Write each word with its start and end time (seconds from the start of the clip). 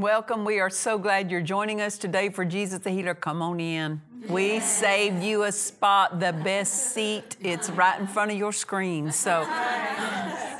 Welcome. 0.00 0.46
We 0.46 0.60
are 0.60 0.70
so 0.70 0.96
glad 0.96 1.30
you're 1.30 1.42
joining 1.42 1.82
us 1.82 1.98
today 1.98 2.30
for 2.30 2.42
Jesus 2.42 2.78
the 2.78 2.88
Healer. 2.88 3.14
Come 3.14 3.42
on 3.42 3.60
in. 3.60 4.00
We 4.30 4.60
saved 4.60 5.22
you 5.22 5.42
a 5.42 5.52
spot, 5.52 6.20
the 6.20 6.32
best 6.32 6.94
seat. 6.94 7.36
It's 7.42 7.68
right 7.68 8.00
in 8.00 8.06
front 8.06 8.30
of 8.30 8.38
your 8.38 8.52
screen. 8.52 9.12
So 9.12 9.46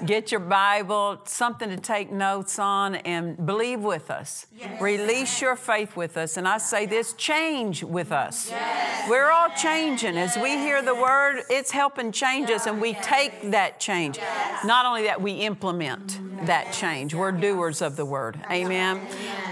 get 0.04 0.30
your 0.30 0.40
Bible, 0.40 1.22
something 1.24 1.70
to 1.70 1.78
take 1.78 2.12
notes 2.12 2.58
on, 2.58 2.96
and 2.96 3.46
believe 3.46 3.80
with 3.80 4.10
us. 4.10 4.46
Release 4.78 5.40
your 5.40 5.56
faith 5.56 5.96
with 5.96 6.18
us. 6.18 6.36
And 6.36 6.46
I 6.46 6.58
say 6.58 6.84
this 6.84 7.14
change 7.14 7.82
with 7.82 8.12
us. 8.12 8.52
We're 9.08 9.30
all 9.30 9.48
changing. 9.56 10.18
As 10.18 10.36
we 10.36 10.50
hear 10.50 10.82
the 10.82 10.94
word, 10.94 11.44
it's 11.48 11.70
helping 11.70 12.12
change 12.12 12.50
us, 12.50 12.66
and 12.66 12.78
we 12.78 12.92
take 12.92 13.52
that 13.52 13.80
change. 13.80 14.18
Not 14.66 14.84
only 14.84 15.04
that, 15.04 15.22
we 15.22 15.32
implement 15.32 16.20
that 16.46 16.72
change. 16.72 17.14
We're 17.14 17.32
doers 17.32 17.82
of 17.82 17.96
the 17.96 18.04
word. 18.04 18.40
Amen. 18.50 19.00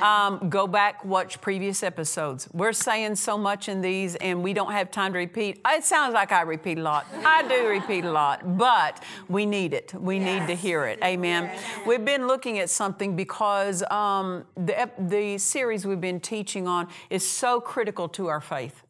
Um, 0.03 0.49
go 0.49 0.67
back, 0.67 1.05
watch 1.05 1.41
previous 1.41 1.83
episodes. 1.83 2.49
We're 2.53 2.73
saying 2.73 3.17
so 3.17 3.37
much 3.37 3.69
in 3.69 3.81
these, 3.81 4.15
and 4.17 4.43
we 4.43 4.53
don't 4.53 4.73
have 4.73 4.91
time 4.91 5.13
to 5.13 5.19
repeat. 5.19 5.61
It 5.67 5.85
sounds 5.85 6.15
like 6.15 6.33
I 6.33 6.43
repeat 6.43 6.79
a 6.79 6.83
lot. 6.83 7.07
I 7.25 7.47
do 7.47 7.69
repeat 7.69 8.05
a 8.05 8.11
lot, 8.11 8.57
but 8.57 9.03
we 9.29 9.45
need 9.47 9.75
it. 9.75 9.93
We 9.95 10.19
need 10.19 10.47
to 10.47 10.55
hear 10.55 10.87
it. 10.87 10.99
Amen. 11.03 11.51
We've 11.87 12.05
been 12.05 12.27
looking 12.27 12.59
at 12.59 12.71
something 12.71 13.17
because 13.17 13.83
um, 13.91 14.45
the, 14.57 14.91
the 14.99 15.39
series 15.39 15.87
we've 15.87 16.01
been 16.01 16.21
teaching 16.21 16.67
on 16.67 16.89
is 17.11 17.29
so 17.29 17.61
critical 17.61 18.09
to 18.11 18.29
our 18.29 18.41
faith. 18.41 18.83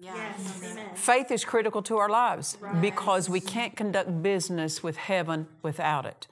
Faith 0.94 1.30
is 1.30 1.44
critical 1.44 1.82
to 1.82 1.96
our 1.96 2.08
lives 2.08 2.58
because 2.80 3.28
we 3.28 3.40
can't 3.40 3.76
conduct 3.76 4.22
business 4.22 4.82
with 4.82 4.96
heaven 4.96 5.46
without 5.62 6.06
it. 6.06 6.26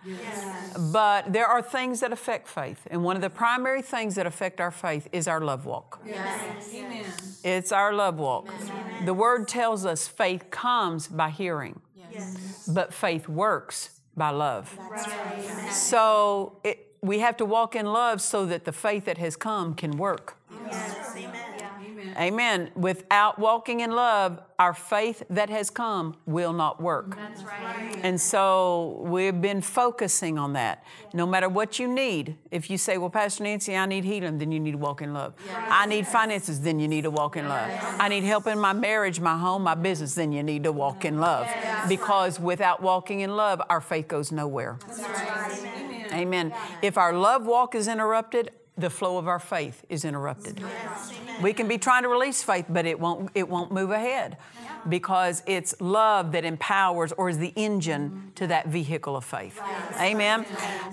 But 0.93 1.33
there 1.33 1.47
are 1.47 1.56
things 1.63 2.01
that 2.01 2.13
affect 2.13 2.49
faith, 2.49 2.87
and 2.91 3.03
one 3.03 3.17
of 3.17 3.23
the 3.23 3.31
primary 3.31 3.83
things 3.83 4.15
that 4.15 4.27
affect 4.27 4.61
our 4.61 4.71
faith 4.71 5.09
is 5.13 5.29
our 5.29 5.41
love 5.41 5.67
walk. 5.67 6.01
It's 7.45 7.73
our 7.73 7.93
love 7.93 8.19
walk. 8.19 8.49
The 9.05 9.15
word 9.15 9.49
tells 9.49 9.85
us 9.87 10.09
faith 10.09 10.51
comes 10.51 11.07
by 11.09 11.31
hearing, 11.31 11.81
but 12.69 12.93
faith 12.95 13.29
works 13.29 14.01
by 14.17 14.31
love. 14.31 14.79
So 15.71 16.59
it, 16.65 16.95
we 17.03 17.19
have 17.21 17.37
to 17.37 17.45
walk 17.45 17.77
in 17.77 17.87
love 17.87 18.21
so 18.21 18.47
that 18.47 18.65
the 18.65 18.73
faith 18.73 19.05
that 19.05 19.19
has 19.19 19.37
come 19.37 19.75
can 19.75 19.93
work. 19.99 20.37
Amen. 20.53 21.46
Without 22.77 23.39
walking 23.39 23.81
in 23.81 23.91
love, 23.91 24.41
our 24.59 24.73
faith 24.73 25.23
that 25.29 25.51
has 25.51 25.71
come 25.71 26.17
will 26.25 26.53
not 26.53 26.81
work. 26.81 27.17
That's 27.17 27.43
right. 27.43 28.01
And 28.03 28.21
so 28.21 29.03
we've 29.05 29.41
been 29.41 29.61
focusing 29.61 30.39
on 30.39 30.55
that. 30.55 30.85
No 31.13 31.27
matter 31.27 31.49
what 31.49 31.79
you 31.79 31.89
need, 31.89 32.37
if 32.51 32.71
you 32.71 32.79
say, 32.79 32.97
Well, 32.97 33.11
Pastor 33.11 33.45
Nancy, 33.45 33.77
I 33.77 33.87
need 33.87 34.05
healing, 34.05 34.39
then 34.39 34.53
you 34.53 34.61
need 34.61 34.73
to 34.73 34.79
walk 34.79 35.03
in 35.03 35.13
love. 35.13 35.35
I 35.55 35.87
need 35.87 36.07
finances, 36.07 36.61
then 36.61 36.79
you 36.81 36.89
need 36.89 37.03
to 37.03 37.11
walk 37.11 37.37
in 37.37 37.49
love. 37.49 37.71
I 37.99 38.09
need 38.09 38.25
help 38.25 38.47
in 38.47 38.59
my 38.59 38.73
marriage, 38.73 39.21
my 39.21 39.37
home, 39.37 39.63
my 39.63 39.75
business, 39.75 40.15
then 40.15 40.33
you 40.33 40.43
need 40.43 40.65
to 40.65 40.73
walk 40.73 41.05
in 41.05 41.19
love. 41.19 41.49
Because 41.89 42.41
without 42.41 42.83
walking 42.83 43.21
in 43.21 43.37
love, 43.37 43.61
our 43.69 43.81
faith 43.81 44.09
goes 44.09 44.33
nowhere. 44.33 44.79
That's 44.87 45.01
right. 45.01 46.13
Amen. 46.13 46.55
If 46.83 46.97
our 46.97 47.13
love 47.13 47.47
walk 47.47 47.75
is 47.75 47.89
interrupted, 47.89 48.51
the 48.79 48.91
flow 48.91 49.17
of 49.17 49.27
our 49.27 49.39
faith 49.39 49.85
is 49.89 50.05
interrupted. 50.05 50.63
We 51.43 51.53
can 51.53 51.67
be 51.69 51.79
trying 51.79 52.03
to 52.03 52.09
release 52.09 52.43
faith, 52.43 52.67
but 52.69 52.87
it 52.87 52.99
won't 53.01 53.31
it 53.35 53.49
won't 53.49 53.73
move 53.73 53.91
ahead 53.91 54.37
because 54.89 55.43
it's 55.47 55.75
love 55.81 56.33
that 56.33 56.45
empowers 56.45 57.13
or 57.13 57.29
is 57.29 57.39
the 57.39 57.53
engine 57.57 58.33
to 58.37 58.47
that 58.47 58.69
vehicle 58.69 59.17
of 59.17 59.25
faith. 59.25 59.61
Amen. 60.01 60.47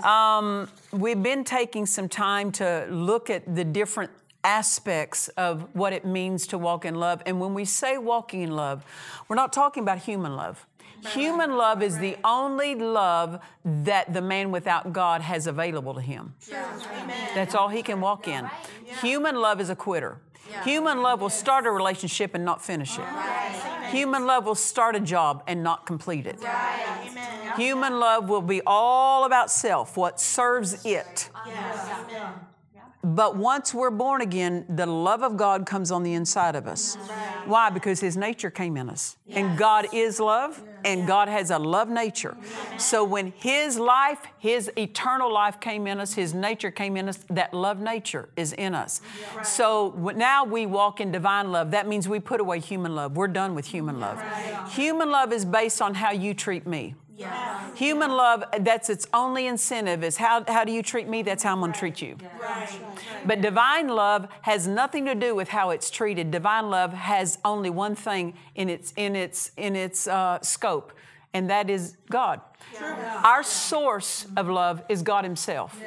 Um, 0.04 0.70
we've 0.92 1.22
been 1.22 1.44
taking 1.44 1.86
some 1.86 2.10
time 2.10 2.52
to 2.54 2.88
look 2.90 3.30
at 3.30 3.56
the 3.56 3.64
different 3.64 4.12
aspects 4.44 5.30
of 5.30 5.74
what 5.74 5.94
it 5.94 6.06
means 6.06 6.48
to 6.48 6.58
walk 6.58 6.86
in 6.86 6.96
love. 6.96 7.22
And 7.26 7.40
when 7.40 7.54
we 7.54 7.66
say 7.66 7.98
walking 7.98 8.42
in 8.42 8.52
love, 8.52 8.84
we're 9.28 9.36
not 9.36 9.54
talking 9.54 9.84
about 9.84 10.00
human 10.00 10.36
love. 10.36 10.66
Human 11.10 11.58
love 11.58 11.82
is 11.82 11.98
the 11.98 12.18
only 12.24 12.76
love 12.76 13.40
that 13.66 14.14
the 14.14 14.22
man 14.22 14.52
without 14.52 14.94
God 14.94 15.22
has 15.22 15.48
available 15.48 15.94
to 15.96 16.02
him. 16.02 16.34
That's 17.36 17.56
all 17.56 17.70
he 17.70 17.84
can 17.84 18.00
walk 18.02 18.28
in. 18.28 18.50
Human 19.02 19.36
love 19.36 19.60
is 19.60 19.70
a 19.70 19.76
quitter. 19.76 20.18
Human 20.64 21.02
love 21.02 21.22
will 21.22 21.30
start 21.30 21.66
a 21.66 21.72
relationship 21.72 22.36
and 22.36 22.46
not 22.46 22.64
finish 22.64 22.98
it. 22.98 23.06
Human 23.90 24.26
love 24.26 24.46
will 24.46 24.56
start 24.56 24.96
a 24.96 25.00
job 25.00 25.44
and 25.48 25.64
not 25.64 25.86
complete 25.86 26.26
it. 26.28 26.40
Human 27.58 28.00
love 28.00 28.30
will 28.30 28.42
be 28.42 28.62
all 28.66 29.26
about 29.26 29.52
self, 29.52 29.98
what 29.98 30.20
serves 30.20 30.84
it. 30.86 31.30
But 33.04 33.36
once 33.36 33.74
we're 33.74 33.90
born 33.90 34.22
again, 34.22 34.66
the 34.70 34.86
love 34.86 35.24
of 35.24 35.36
God 35.36 35.66
comes 35.66 35.92
on 35.92 36.04
the 36.04 36.14
inside 36.14 36.56
of 36.56 36.68
us. 36.68 36.96
Why? 37.46 37.70
Because 37.70 38.00
His 38.00 38.16
nature 38.16 38.50
came 38.50 38.78
in 38.78 38.90
us. 38.90 39.18
And 39.30 39.58
God 39.58 39.88
is 39.92 40.22
love, 40.22 40.64
and 40.86 41.06
God 41.06 41.28
has 41.28 41.52
a 41.52 41.60
love 41.60 41.90
nature. 41.90 42.38
So 42.78 43.04
when 43.04 43.34
His 43.36 43.78
life, 43.78 44.20
His 44.40 44.72
eternal 44.78 45.32
life 45.34 45.60
came 45.60 45.86
in 45.86 46.00
us, 46.00 46.14
His 46.14 46.34
nature 46.34 46.72
came 46.72 46.96
in 46.96 47.10
us, 47.10 47.20
that 47.30 47.54
love 47.54 47.82
nature 47.82 48.30
is 48.38 48.54
in 48.54 48.74
us. 48.74 49.02
So 49.44 50.14
now 50.16 50.46
we 50.46 50.66
walk 50.66 51.02
in 51.02 51.12
divine 51.12 51.52
love. 51.52 51.72
That 51.72 51.90
means 51.90 52.08
we 52.08 52.22
put 52.22 52.40
away 52.40 52.62
human 52.62 52.96
love. 52.96 53.18
We're 53.18 53.28
done 53.28 53.54
with 53.54 53.66
human 53.66 54.00
love. 54.00 54.24
Human 54.72 55.12
love 55.12 55.34
is 55.34 55.44
based 55.44 55.82
on 55.82 55.96
how 55.96 56.12
you 56.12 56.34
treat 56.34 56.66
me. 56.66 56.96
Human 57.76 58.12
love, 58.12 58.44
that's 58.62 58.90
its 58.90 59.08
only 59.14 59.48
incentive 59.48 60.04
is 60.04 60.18
how, 60.18 60.44
how 60.48 60.64
do 60.64 60.72
you 60.72 60.82
treat 60.82 61.08
me? 61.08 61.22
That's 61.22 61.44
how 61.44 61.54
I'm 61.54 61.60
going 61.60 61.74
to 61.74 61.80
treat 61.80 62.02
you. 62.02 62.18
But 63.26 63.42
divine 63.42 63.88
love 63.88 64.28
has 64.42 64.68
nothing 64.68 65.06
to 65.06 65.16
do 65.16 65.36
with 65.36 65.50
how 65.50 65.70
it's 65.70 65.90
treated. 65.90 66.32
Divine 66.32 66.70
love 66.70 66.94
has 66.94 67.38
only 67.46 67.70
one 67.70 67.96
thing 67.96 68.34
in 68.56 68.70
its, 68.70 68.94
in 68.96 69.16
its, 69.16 69.52
in 69.58 69.76
its 69.76 70.08
uh, 70.08 70.40
scope, 70.42 70.94
and 71.34 71.50
that 71.50 71.70
is 71.70 71.98
God. 72.10 72.42
Our 73.24 73.44
source 73.44 74.26
of 74.38 74.48
love 74.50 74.84
is 74.90 75.02
God 75.02 75.24
Himself. 75.24 75.80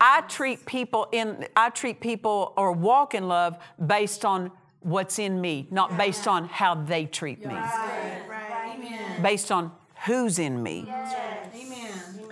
I 0.00 0.22
treat 0.28 0.66
people 0.66 1.08
in 1.12 1.46
I 1.56 1.70
treat 1.70 2.00
people 2.00 2.52
or 2.56 2.72
walk 2.72 3.14
in 3.14 3.28
love 3.28 3.58
based 3.84 4.24
on 4.24 4.50
what's 4.80 5.18
in 5.18 5.40
me, 5.40 5.66
not 5.70 5.96
based 5.96 6.28
on 6.28 6.48
how 6.48 6.74
they 6.74 7.06
treat 7.06 7.44
me. 7.44 7.56
Based 9.22 9.50
on 9.50 9.72
who's 10.06 10.38
in 10.38 10.62
me. 10.62 10.92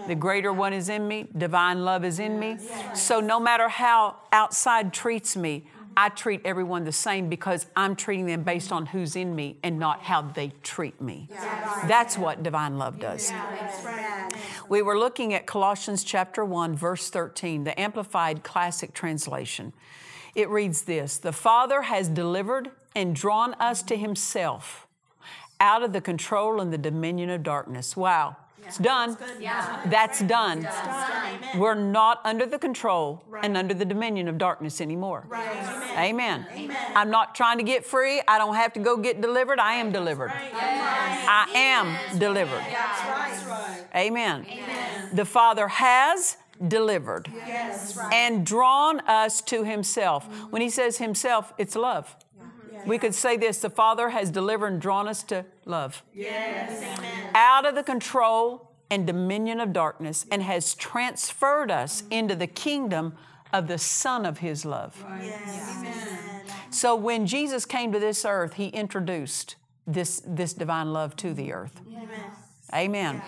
The 0.06 0.14
greater 0.14 0.52
one 0.52 0.72
is 0.72 0.88
in 0.88 1.06
me, 1.08 1.28
divine 1.36 1.84
love 1.84 2.04
is 2.04 2.18
in 2.18 2.38
me. 2.38 2.58
So 2.94 3.20
no 3.20 3.40
matter 3.40 3.68
how 3.68 4.16
outside 4.32 4.92
treats 4.92 5.36
me, 5.36 5.64
I 5.96 6.08
treat 6.08 6.40
everyone 6.44 6.84
the 6.84 6.92
same 6.92 7.28
because 7.28 7.66
I'm 7.76 7.94
treating 7.94 8.26
them 8.26 8.42
based 8.42 8.72
on 8.72 8.86
who's 8.86 9.14
in 9.14 9.34
me 9.34 9.58
and 9.62 9.78
not 9.78 10.02
how 10.02 10.22
they 10.22 10.52
treat 10.62 11.00
me. 11.00 11.28
That's 11.86 12.18
what 12.18 12.42
divine 12.42 12.78
love 12.78 12.98
does. 12.98 13.32
We 14.68 14.82
were 14.82 14.98
looking 14.98 15.34
at 15.34 15.46
Colossians 15.46 16.02
chapter 16.02 16.44
1 16.44 16.74
verse 16.76 17.10
13, 17.10 17.64
the 17.64 17.78
amplified 17.80 18.42
classic 18.42 18.92
translation. 18.92 19.72
It 20.34 20.48
reads 20.50 20.82
this, 20.82 21.16
"The 21.16 21.32
Father 21.32 21.82
has 21.82 22.08
delivered 22.08 22.72
and 22.96 23.14
drawn 23.14 23.54
us 23.54 23.82
to 23.84 23.96
himself 23.96 24.83
out 25.72 25.82
of 25.82 25.92
the 25.92 26.00
control 26.00 26.60
and 26.60 26.72
the 26.72 26.78
dominion 26.78 27.30
of 27.30 27.42
darkness." 27.42 27.96
Wow. 27.96 28.36
It's 28.66 28.78
done. 28.78 29.18
That's 29.86 30.20
done. 30.22 30.66
We're 31.58 31.74
not 31.74 32.20
under 32.24 32.46
the 32.46 32.58
control 32.58 33.22
and 33.42 33.58
under 33.58 33.74
the 33.74 33.84
dominion 33.84 34.26
of 34.26 34.38
darkness 34.38 34.80
anymore. 34.80 35.26
Amen. 35.98 36.46
I'm 36.94 37.10
not 37.10 37.34
trying 37.34 37.58
to 37.58 37.64
get 37.64 37.84
free. 37.84 38.22
I 38.26 38.38
don't 38.38 38.54
have 38.54 38.72
to 38.74 38.80
go 38.80 38.96
get 38.96 39.20
delivered. 39.20 39.58
I 39.58 39.74
am 39.74 39.92
delivered. 39.92 40.32
I 40.32 41.46
am 41.54 42.18
delivered. 42.18 42.64
Amen. 43.94 44.46
The 45.12 45.26
Father 45.26 45.68
has 45.68 46.38
delivered 46.66 47.28
and 48.12 48.46
drawn 48.46 49.00
us 49.00 49.42
to 49.42 49.64
Himself. 49.64 50.26
When 50.50 50.62
He 50.62 50.70
says 50.70 50.96
Himself, 50.96 51.52
it's 51.58 51.76
love. 51.76 52.16
We 52.86 52.98
could 52.98 53.14
say 53.14 53.36
this 53.36 53.58
the 53.58 53.70
Father 53.70 54.10
has 54.10 54.30
delivered 54.30 54.72
and 54.72 54.80
drawn 54.80 55.08
us 55.08 55.22
to 55.24 55.44
love. 55.64 56.02
Out 57.34 57.66
of 57.66 57.74
the 57.74 57.82
control 57.82 58.70
and 58.90 59.06
dominion 59.06 59.60
of 59.60 59.72
darkness 59.72 60.26
and 60.30 60.42
has 60.42 60.74
transferred 60.74 61.70
us 61.70 62.02
into 62.10 62.36
the 62.36 62.46
kingdom 62.46 63.14
of 63.52 63.66
the 63.68 63.78
Son 63.78 64.26
of 64.26 64.38
His 64.38 64.64
love. 64.64 65.04
So 66.70 66.96
when 66.96 67.26
Jesus 67.26 67.64
came 67.64 67.92
to 67.92 67.98
this 68.00 68.24
earth, 68.24 68.54
He 68.54 68.68
introduced 68.68 69.56
this, 69.86 70.22
this 70.26 70.52
divine 70.52 70.92
love 70.92 71.14
to 71.16 71.32
the 71.34 71.52
earth. 71.52 71.80
Amen. 72.72 73.22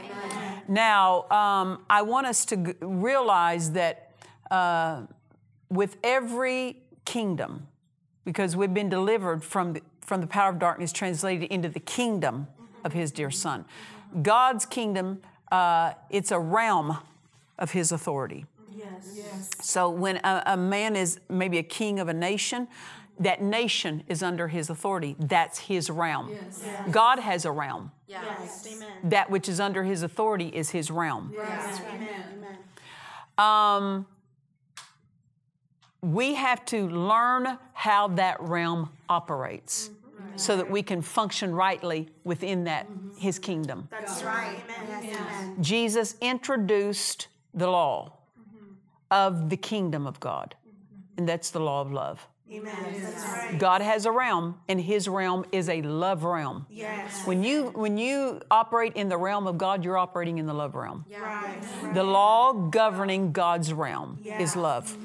Now, 0.69 1.29
um, 1.31 1.85
I 1.89 2.03
want 2.03 2.27
us 2.27 2.45
to 2.47 2.57
g- 2.57 2.73
realize 2.81 3.73
that 3.73 4.11
uh, 4.51 5.03
with 5.71 5.97
every 6.03 6.79
kingdom, 7.05 7.69
because 8.27 8.57
we've 8.57 8.75
been 8.75 8.91
delivered 8.91 9.43
from 9.43 9.73
the, 9.73 9.83
from 10.03 10.21
the 10.21 10.27
power 10.27 10.51
of 10.51 10.59
darkness, 10.59 10.93
translated 10.93 11.51
into 11.51 11.71
the 11.71 11.81
kingdom 11.81 12.49
of 12.85 12.93
His 12.93 13.11
dear 13.11 13.31
Son. 13.31 13.65
God's 14.21 14.67
kingdom, 14.67 15.23
uh, 15.51 15.93
it's 16.11 16.31
a 16.31 16.39
realm 16.39 16.99
of 17.59 17.71
His 17.71 17.93
authority. 17.93 18.45
Yes. 18.77 19.13
yes. 19.15 19.51
So 19.63 19.89
when 19.89 20.17
a, 20.19 20.43
a 20.47 20.57
man 20.57 20.97
is 20.97 21.21
maybe 21.31 21.57
a 21.57 21.63
king 21.63 21.99
of 22.01 22.09
a 22.09 22.15
nation, 22.15 22.69
that 23.19 23.41
nation 23.41 24.03
is 24.09 24.23
under 24.23 24.49
his 24.49 24.69
authority. 24.69 25.17
That's 25.19 25.59
his 25.59 25.89
realm. 25.89 26.31
Yes. 26.31 26.63
God 26.91 27.19
has 27.19 27.47
a 27.47 27.51
realm. 27.51 27.91
Yes. 28.07 28.77
That 29.05 29.31
which 29.31 29.49
is 29.49 29.59
under 29.59 29.85
his 29.85 30.03
authority 30.03 30.49
is 30.49 30.71
his 30.71 30.91
realm. 30.91 31.33
Yes. 31.35 31.81
Amen. 31.81 32.59
Um, 33.39 34.07
we 36.07 36.35
have 36.35 36.65
to 36.67 36.89
learn 36.89 37.59
how 37.73 38.09
that 38.09 38.41
realm 38.41 38.91
operates 39.09 39.91
so 40.37 40.57
that 40.57 40.71
we 40.71 40.83
can 40.83 41.03
function 41.03 41.53
rightly 41.53 42.09
within 42.23 42.65
that 42.65 42.89
his 43.17 43.39
kingdom. 43.39 43.89
That's 43.91 44.23
right. 44.23 44.63
Amen. 44.65 44.87
Yes, 44.89 45.05
amen. 45.05 45.63
Jesus 45.63 46.15
introduced 46.21 47.29
the 47.55 47.69
law 47.69 48.13
of 49.11 49.51
the 49.51 49.57
kingdom 49.57 50.07
of 50.07 50.21
God, 50.21 50.55
and 51.17 51.29
that's 51.29 51.51
the 51.51 51.61
law 51.61 51.81
of 51.81 51.91
love. 51.91 52.29
Amen. 52.53 52.75
Right. 52.75 53.59
God 53.59 53.83
has 53.83 54.07
a 54.07 54.13
realm, 54.13 54.61
and 54.69 54.81
His 54.81 55.09
realm 55.09 55.45
is 55.51 55.69
a 55.69 55.83
love 55.83 56.23
realm. 56.23 56.67
Yes. 56.71 57.27
When 57.27 57.43
you 57.43 57.71
when 57.71 57.99
you 57.99 58.41
operate 58.53 58.95
in 58.95 59.09
the 59.09 59.17
realm 59.17 59.49
of 59.49 59.59
God, 59.59 59.85
you're 59.85 59.99
operating 59.99 60.39
in 60.39 60.47
the 60.47 60.55
love 60.55 60.77
realm. 60.77 61.05
Right. 61.21 61.61
The 61.93 62.05
law 62.05 62.53
governing 62.53 63.33
God's 63.33 63.73
realm 63.73 64.21
is 64.25 64.55
love. 64.55 64.97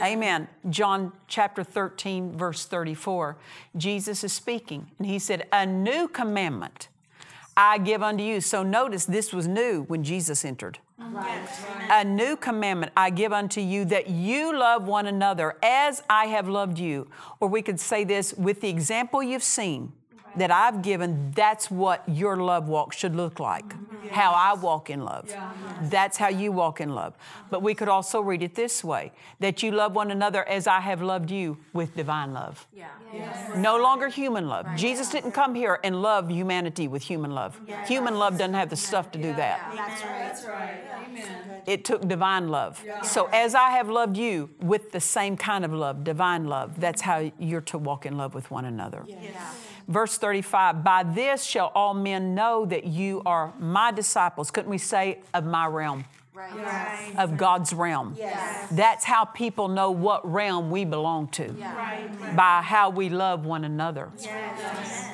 Amen. 0.00 0.48
John 0.70 1.12
chapter 1.28 1.62
13, 1.62 2.36
verse 2.36 2.64
34. 2.64 3.36
Jesus 3.76 4.24
is 4.24 4.32
speaking, 4.32 4.90
and 4.98 5.06
he 5.06 5.18
said, 5.18 5.46
A 5.52 5.66
new 5.66 6.08
commandment 6.08 6.88
I 7.56 7.78
give 7.78 8.02
unto 8.02 8.22
you. 8.22 8.40
So 8.40 8.62
notice 8.62 9.04
this 9.04 9.32
was 9.32 9.46
new 9.46 9.82
when 9.82 10.04
Jesus 10.04 10.44
entered. 10.44 10.78
A 11.90 12.04
new 12.04 12.36
commandment 12.36 12.92
I 12.96 13.10
give 13.10 13.32
unto 13.32 13.60
you 13.60 13.84
that 13.86 14.08
you 14.08 14.56
love 14.56 14.86
one 14.86 15.06
another 15.06 15.56
as 15.62 16.02
I 16.08 16.26
have 16.26 16.48
loved 16.48 16.78
you. 16.78 17.08
Or 17.40 17.48
we 17.48 17.60
could 17.60 17.80
say 17.80 18.04
this 18.04 18.32
with 18.34 18.60
the 18.60 18.68
example 18.68 19.22
you've 19.22 19.42
seen 19.42 19.92
that 20.36 20.50
I've 20.50 20.82
given, 20.82 21.32
that's 21.34 21.70
what 21.70 22.02
your 22.08 22.36
love 22.36 22.68
walk 22.68 22.92
should 22.92 23.14
look 23.14 23.40
like. 23.40 23.74
How 24.10 24.32
I 24.32 24.54
walk 24.54 24.90
in 24.90 25.04
love. 25.04 25.34
That's 25.82 26.16
how 26.16 26.28
you 26.28 26.52
walk 26.52 26.80
in 26.80 26.94
love. 26.94 27.14
But 27.50 27.62
we 27.62 27.74
could 27.74 27.88
also 27.88 28.20
read 28.20 28.42
it 28.42 28.54
this 28.54 28.84
way 28.84 29.12
that 29.40 29.62
you 29.62 29.70
love 29.70 29.94
one 29.94 30.10
another 30.10 30.46
as 30.48 30.66
I 30.66 30.80
have 30.80 31.00
loved 31.02 31.30
you 31.30 31.58
with 31.72 31.96
divine 31.96 32.32
love. 32.32 32.66
Yeah. 32.74 32.88
No 33.56 33.76
longer 33.76 34.08
human 34.08 34.48
love. 34.48 34.66
Jesus 34.76 35.10
didn't 35.10 35.32
come 35.32 35.54
here 35.54 35.78
and 35.84 36.02
love 36.02 36.30
humanity 36.30 36.88
with 36.88 37.02
human 37.02 37.30
love. 37.32 37.60
Human 37.86 38.18
love 38.18 38.38
doesn't 38.38 38.54
have 38.54 38.70
the 38.70 38.76
stuff 38.76 39.10
to 39.12 39.18
do 39.18 39.34
that. 39.34 39.72
That's 39.74 40.02
right. 40.02 40.18
That's 40.18 40.44
right. 40.44 40.80
Amen. 41.06 41.62
It 41.66 41.84
took 41.84 42.06
divine 42.08 42.48
love. 42.48 42.82
So, 43.02 43.26
as 43.32 43.54
I 43.54 43.70
have 43.70 43.88
loved 43.88 44.16
you 44.16 44.50
with 44.60 44.92
the 44.92 45.00
same 45.00 45.36
kind 45.36 45.64
of 45.64 45.72
love, 45.72 46.04
divine 46.04 46.46
love, 46.46 46.80
that's 46.80 47.02
how 47.02 47.30
you're 47.38 47.60
to 47.62 47.78
walk 47.78 48.06
in 48.06 48.16
love 48.16 48.34
with 48.34 48.50
one 48.50 48.64
another. 48.64 49.04
Verse 49.88 50.16
35 50.22 50.84
By 50.84 51.02
this 51.02 51.42
shall 51.42 51.72
all 51.74 51.94
men 51.94 52.34
know 52.34 52.64
that 52.64 52.84
you 52.84 53.22
are 53.26 53.52
my 53.58 53.90
disciples. 53.90 54.52
Couldn't 54.52 54.70
we 54.70 54.78
say, 54.78 55.18
of 55.34 55.44
my 55.44 55.66
realm? 55.66 56.04
Right. 56.32 57.12
Of 57.18 57.36
God's 57.36 57.72
realm. 57.72 58.14
Yes. 58.16 58.70
That's 58.70 59.04
how 59.04 59.24
people 59.24 59.66
know 59.66 59.90
what 59.90 60.30
realm 60.30 60.70
we 60.70 60.84
belong 60.84 61.28
to. 61.28 61.52
By 62.36 62.62
how 62.62 62.90
we 62.90 63.10
love 63.10 63.44
one 63.44 63.64
another. 63.64 64.10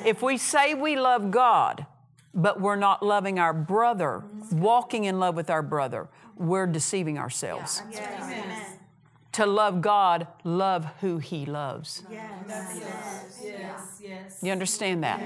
If 0.05 0.21
we 0.21 0.37
say 0.37 0.75
we 0.75 0.95
love 0.95 1.31
God, 1.31 1.87
but 2.33 2.61
we're 2.61 2.75
not 2.75 3.01
loving 3.03 3.39
our 3.39 3.53
brother, 3.53 4.23
walking 4.51 5.05
in 5.05 5.19
love 5.19 5.35
with 5.35 5.49
our 5.49 5.63
brother, 5.63 6.07
we're 6.35 6.67
deceiving 6.67 7.17
ourselves. 7.17 7.81
Amen. 7.91 8.79
To 9.33 9.45
love 9.45 9.81
God, 9.81 10.27
love 10.43 10.85
who 11.01 11.19
He 11.19 11.45
loves. 11.45 12.03
yes 12.09 14.01
You 14.41 14.51
understand 14.51 15.03
that? 15.03 15.21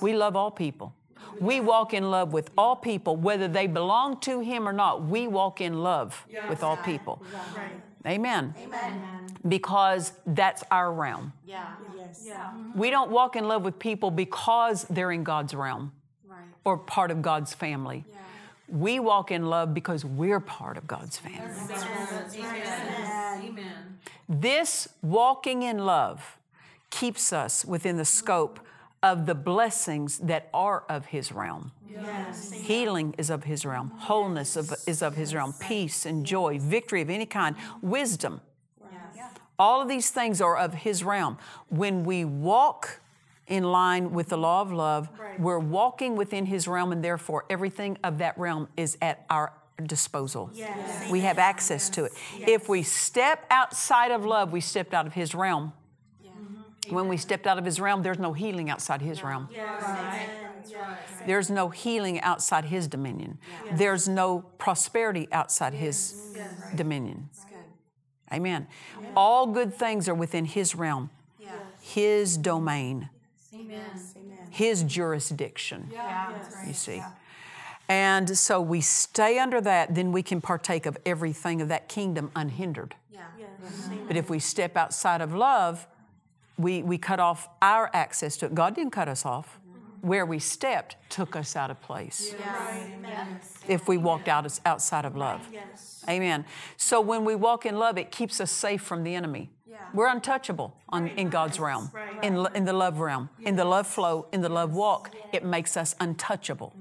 We 0.00 0.14
love 0.14 0.36
all 0.36 0.50
people. 0.50 0.94
We 1.40 1.60
walk 1.60 1.92
in 1.92 2.10
love 2.10 2.32
with 2.32 2.50
all 2.56 2.76
people, 2.76 3.16
whether 3.16 3.46
they 3.46 3.66
belong 3.66 4.20
to 4.20 4.40
Him 4.40 4.68
or 4.68 4.72
not. 4.72 5.04
We 5.04 5.28
walk 5.28 5.60
in 5.60 5.82
love 5.82 6.26
with 6.48 6.62
all 6.62 6.76
people. 6.78 7.22
Amen. 8.06 8.54
Because 9.46 10.12
that's 10.26 10.62
our 10.70 10.92
realm. 10.92 11.32
Yeah. 11.44 11.66
Mm-hmm. 12.34 12.78
We 12.78 12.90
don't 12.90 13.10
walk 13.10 13.36
in 13.36 13.48
love 13.48 13.64
with 13.64 13.78
people 13.78 14.10
because 14.10 14.84
they're 14.88 15.12
in 15.12 15.24
God's 15.24 15.54
realm 15.54 15.92
Right. 16.26 16.38
or 16.64 16.78
part 16.78 17.10
of 17.10 17.22
God's 17.22 17.54
family. 17.54 18.04
We 18.68 18.98
walk 18.98 19.30
in 19.30 19.46
love 19.46 19.74
because 19.74 20.04
we're 20.04 20.40
part 20.40 20.76
of 20.76 20.86
God's 20.86 21.18
family. 21.18 21.52
This 24.28 24.88
walking 25.02 25.62
in 25.62 25.78
love 25.78 26.38
keeps 26.90 27.32
us 27.32 27.64
within 27.64 27.96
the 27.96 28.04
scope 28.04 28.60
of 29.02 29.26
the 29.26 29.34
blessings 29.34 30.18
that 30.18 30.48
are 30.52 30.84
of 30.88 31.06
His 31.06 31.30
realm. 31.30 31.72
Healing 32.52 33.14
is 33.18 33.30
of 33.30 33.44
His 33.44 33.64
realm, 33.64 33.90
wholeness 33.90 34.56
of, 34.56 34.74
is 34.86 35.02
of 35.02 35.14
His 35.14 35.34
realm, 35.34 35.54
peace 35.60 36.04
and 36.04 36.26
joy, 36.26 36.58
victory 36.58 37.02
of 37.02 37.10
any 37.10 37.26
kind, 37.26 37.56
wisdom. 37.80 38.40
All 39.58 39.80
of 39.80 39.88
these 39.88 40.10
things 40.10 40.40
are 40.40 40.56
of 40.56 40.74
His 40.74 41.02
realm. 41.02 41.38
When 41.68 42.04
we 42.04 42.24
walk 42.24 43.00
in 43.46 43.64
line 43.64 44.12
with 44.12 44.28
the 44.28 44.36
law 44.36 44.60
of 44.60 44.72
love, 44.72 45.08
we're 45.38 45.58
walking 45.58 46.16
within 46.16 46.46
His 46.46 46.66
realm, 46.66 46.92
and 46.92 47.02
therefore 47.02 47.44
everything 47.48 47.96
of 48.02 48.18
that 48.18 48.36
realm 48.38 48.68
is 48.76 48.98
at 49.00 49.24
our 49.30 49.52
disposal. 49.84 50.50
Yes. 50.54 51.10
We 51.10 51.20
have 51.20 51.38
access 51.38 51.90
to 51.90 52.04
it. 52.04 52.12
If 52.38 52.68
we 52.68 52.82
step 52.82 53.44
outside 53.50 54.10
of 54.10 54.24
love, 54.24 54.52
we 54.52 54.60
stepped 54.60 54.94
out 54.94 55.06
of 55.06 55.12
His 55.12 55.34
realm. 55.34 55.72
Mm-hmm. 56.24 56.94
When 56.94 57.08
we 57.08 57.16
stepped 57.16 57.46
out 57.46 57.58
of 57.58 57.64
His 57.64 57.78
realm, 57.78 58.02
there's 58.02 58.18
no 58.18 58.32
healing 58.32 58.70
outside 58.70 59.02
His 59.02 59.22
realm. 59.22 59.48
There's 61.26 61.50
no 61.50 61.68
healing 61.68 62.20
outside 62.20 62.66
His 62.66 62.88
dominion. 62.88 63.38
There's 63.72 64.08
no 64.08 64.44
prosperity 64.58 65.28
outside 65.30 65.74
His 65.74 66.36
dominion. 66.74 67.28
Amen. 68.32 68.66
All 69.16 69.46
good 69.46 69.72
things 69.74 70.08
are 70.08 70.14
within 70.14 70.46
His 70.46 70.74
realm, 70.74 71.10
His 71.80 72.36
domain, 72.36 73.10
His 74.50 74.82
jurisdiction. 74.82 75.90
You 76.66 76.74
see. 76.74 77.02
And 77.88 78.36
so 78.36 78.60
we 78.60 78.80
stay 78.80 79.38
under 79.38 79.60
that, 79.60 79.94
then 79.94 80.10
we 80.10 80.22
can 80.22 80.40
partake 80.40 80.86
of 80.86 80.98
everything 81.06 81.60
of 81.60 81.68
that 81.68 81.88
kingdom 81.88 82.30
unhindered. 82.34 82.96
But 84.08 84.16
if 84.16 84.28
we 84.28 84.38
step 84.40 84.76
outside 84.76 85.20
of 85.20 85.32
love, 85.34 85.86
we, 86.58 86.82
we 86.82 86.98
cut 86.98 87.20
off 87.20 87.48
our 87.62 87.90
access 87.92 88.36
to 88.38 88.46
it. 88.46 88.54
God 88.54 88.74
didn't 88.74 88.92
cut 88.92 89.08
us 89.08 89.24
off. 89.26 89.60
Where 90.06 90.24
we 90.24 90.38
stepped 90.38 90.96
took 91.10 91.34
us 91.34 91.56
out 91.56 91.70
of 91.70 91.80
place. 91.82 92.34
If 93.66 93.88
we 93.88 93.96
walked 93.96 94.28
out 94.28 94.46
as, 94.46 94.60
outside 94.64 95.04
of 95.04 95.16
love. 95.16 95.48
Amen. 96.08 96.44
So 96.76 97.00
when 97.00 97.24
we 97.24 97.34
walk 97.34 97.66
in 97.66 97.76
love, 97.76 97.98
it 97.98 98.12
keeps 98.12 98.40
us 98.40 98.52
safe 98.52 98.80
from 98.80 99.02
the 99.02 99.14
enemy. 99.14 99.50
We're 99.92 100.06
untouchable 100.06 100.76
on, 100.90 101.08
in 101.16 101.30
God's 101.30 101.58
realm, 101.58 101.90
in, 102.22 102.46
in 102.54 102.64
the 102.64 102.72
love 102.72 103.00
realm, 103.00 103.28
in 103.44 103.56
the 103.56 103.64
love 103.64 103.86
flow, 103.86 104.28
in 104.32 104.42
the 104.42 104.48
love 104.48 104.72
walk. 104.72 105.10
It 105.32 105.44
makes 105.44 105.76
us 105.76 105.96
untouchable. 105.98 106.76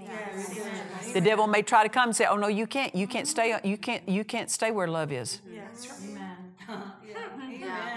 The 1.13 1.21
devil 1.21 1.47
may 1.47 1.61
try 1.61 1.83
to 1.83 1.89
come 1.89 2.09
and 2.09 2.15
say, 2.15 2.25
"Oh 2.25 2.35
no, 2.35 2.47
you 2.47 2.67
can't. 2.67 2.93
You 2.93 3.07
can't 3.07 3.27
stay. 3.27 3.57
You 3.63 3.77
can't. 3.77 4.07
You 4.07 4.25
can't 4.25 4.51
stay 4.51 4.69
where 4.71 4.87
love 4.87 5.13
is." 5.13 5.39
Yes. 5.49 5.87
Amen. 5.97 6.53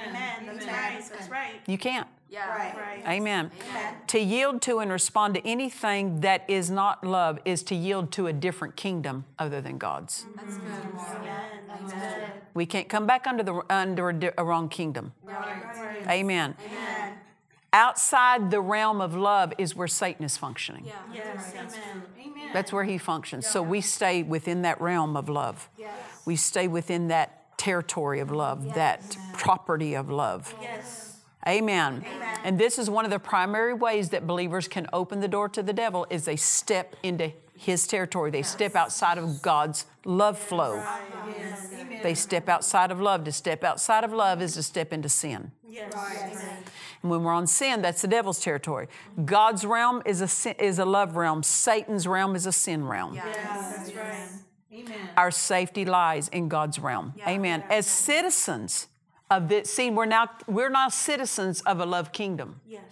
Amen. 0.09 0.47
That's 0.47 0.67
right. 0.69 1.05
That's 1.13 1.31
right. 1.31 1.61
You 1.67 1.79
can't. 1.79 2.07
Yeah. 2.31 2.49
Right. 2.49 2.77
Right. 2.77 3.09
Amen. 3.09 3.51
To 4.09 4.19
yield 4.19 4.61
to 4.63 4.81
and 4.81 4.91
respond 4.91 5.35
to 5.35 5.47
anything 5.47 6.21
that 6.21 6.45
is 6.49 6.71
not 6.71 7.05
love 7.05 7.39
is 7.45 7.63
to 7.65 7.75
yield 7.75 8.13
to 8.13 8.27
a 8.27 8.33
different 8.33 8.77
kingdom 8.77 9.25
other 9.39 9.61
than 9.61 9.79
God's. 9.79 10.25
Mm-hmm. 10.25 10.37
That's 10.37 10.59
good. 10.59 11.21
Amen. 11.21 11.93
Amen. 11.93 12.31
We 12.55 12.67
can't 12.67 12.89
come 12.89 13.07
back 13.07 13.27
under 13.27 13.43
the 13.43 13.63
under 13.71 14.11
a, 14.11 14.33
a 14.39 14.45
wrong 14.45 14.69
kingdom. 14.69 15.13
Right. 15.25 16.07
Amen. 16.09 16.55
Amen. 16.65 17.15
Outside 17.73 18.51
the 18.51 18.61
realm 18.61 19.01
of 19.01 19.15
love 19.15 19.53
is 19.59 19.77
where 19.77 19.89
Satan 19.89 20.25
is 20.25 20.37
functioning. 20.37 20.85
Yeah. 20.87 20.95
Yes. 21.13 21.53
Amen. 21.55 22.03
Amen. 22.19 22.51
That's 22.53 22.73
where 22.73 22.85
he 22.85 22.99
functions. 22.99 23.47
So 23.47 23.63
we 23.63 23.81
stay 23.81 24.23
within 24.23 24.63
that 24.63 24.81
realm 24.81 25.17
of 25.17 25.29
love. 25.29 25.69
Yes. 25.79 25.93
We 26.25 26.37
stay 26.37 26.67
within 26.67 27.09
that 27.09 27.57
territory 27.59 28.21
of 28.21 28.31
love, 28.31 28.75
that 28.75 29.17
property 29.35 29.95
of 29.95 30.09
love. 30.11 30.55
Yes. 30.63 31.08
Amen. 31.49 32.05
And 32.45 32.59
this 32.59 32.79
is 32.79 32.91
one 32.91 33.05
of 33.05 33.11
the 33.11 33.19
primary 33.19 33.75
ways 33.75 34.11
that 34.11 34.27
believers 34.27 34.69
can 34.69 34.87
open 34.93 35.21
the 35.21 35.29
door 35.29 35.49
to 35.49 35.63
the 35.63 35.73
devil 35.73 36.07
is 36.11 36.25
they 36.25 36.37
step 36.37 36.95
into 37.03 37.33
his 37.57 37.87
territory. 37.87 38.31
They 38.31 38.43
step 38.43 38.77
outside 38.77 39.19
of 39.19 39.43
God's 39.43 39.87
love 40.05 40.39
flow. 40.39 40.77
Yes. 40.77 41.73
Amen. 41.73 42.01
They 42.03 42.15
step 42.15 42.49
outside 42.49 42.91
of 42.91 43.01
love. 43.01 43.25
To 43.25 43.33
step 43.33 43.65
outside 43.65 44.05
of 44.05 44.13
love 44.13 44.41
is 44.41 44.55
to 44.55 44.63
step 44.63 44.93
into 44.93 45.09
sin. 45.09 45.51
Yes. 45.67 45.93
Amen. 45.95 46.65
And 47.03 47.11
when 47.11 47.25
we're 47.25 47.33
on 47.33 47.47
sin, 47.47 47.83
that's 47.83 48.03
the 48.03 48.09
devil's 48.09 48.41
territory. 48.41 48.89
God's 49.25 49.65
realm 49.65 50.03
is 50.07 50.21
a 50.21 50.29
sin, 50.29 50.55
is 50.59 50.79
a 50.79 50.85
love 50.85 51.17
realm. 51.17 51.43
Satan's 51.43 52.07
realm 52.07 52.37
is 52.37 52.47
a 52.47 52.53
sin 52.53 52.85
realm. 52.87 53.15
Yes. 53.15 53.77
That's 53.77 53.95
right. 53.95 54.29
Amen. 54.73 55.09
Our 55.17 55.31
safety 55.31 55.85
lies 55.85 56.29
in 56.29 56.49
God's 56.49 56.79
realm. 56.79 57.15
Amen. 57.27 57.65
As 57.71 57.87
citizens 57.87 58.89
of 59.31 59.49
this, 59.49 59.71
see, 59.71 59.91
we're 59.91 60.07
now 60.07 60.31
we're 60.47 60.71
now 60.71 60.89
citizens 60.89 61.61
of 61.63 61.81
a 61.81 61.87
love 61.87 62.13
kingdom. 62.13 62.61
Yes. 62.67 62.83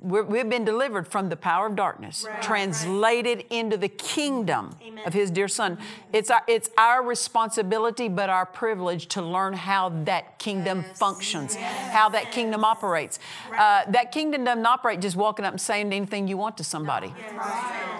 We're, 0.00 0.24
we've 0.24 0.48
been 0.48 0.64
delivered 0.64 1.06
from 1.06 1.28
the 1.28 1.36
power 1.36 1.66
of 1.66 1.76
darkness, 1.76 2.26
translated 2.40 3.44
into 3.50 3.76
the 3.76 3.88
kingdom 3.88 4.76
Amen. 4.84 5.06
of 5.06 5.14
His 5.14 5.30
dear 5.30 5.46
Son. 5.46 5.78
It's 6.12 6.30
our, 6.30 6.42
it's 6.48 6.68
our 6.76 7.02
responsibility, 7.02 8.08
but 8.08 8.28
our 8.28 8.44
privilege 8.44 9.06
to 9.08 9.22
learn 9.22 9.52
how 9.52 9.90
that 10.04 10.38
kingdom 10.38 10.84
functions, 10.94 11.54
how 11.54 12.08
that 12.08 12.32
kingdom 12.32 12.64
operates. 12.64 13.18
Uh, 13.56 13.82
that 13.88 14.10
kingdom 14.10 14.44
doesn't 14.44 14.66
operate 14.66 15.00
just 15.00 15.16
walking 15.16 15.44
up 15.44 15.52
and 15.52 15.60
saying 15.60 15.92
anything 15.92 16.26
you 16.26 16.36
want 16.36 16.56
to 16.58 16.64
somebody, 16.64 17.14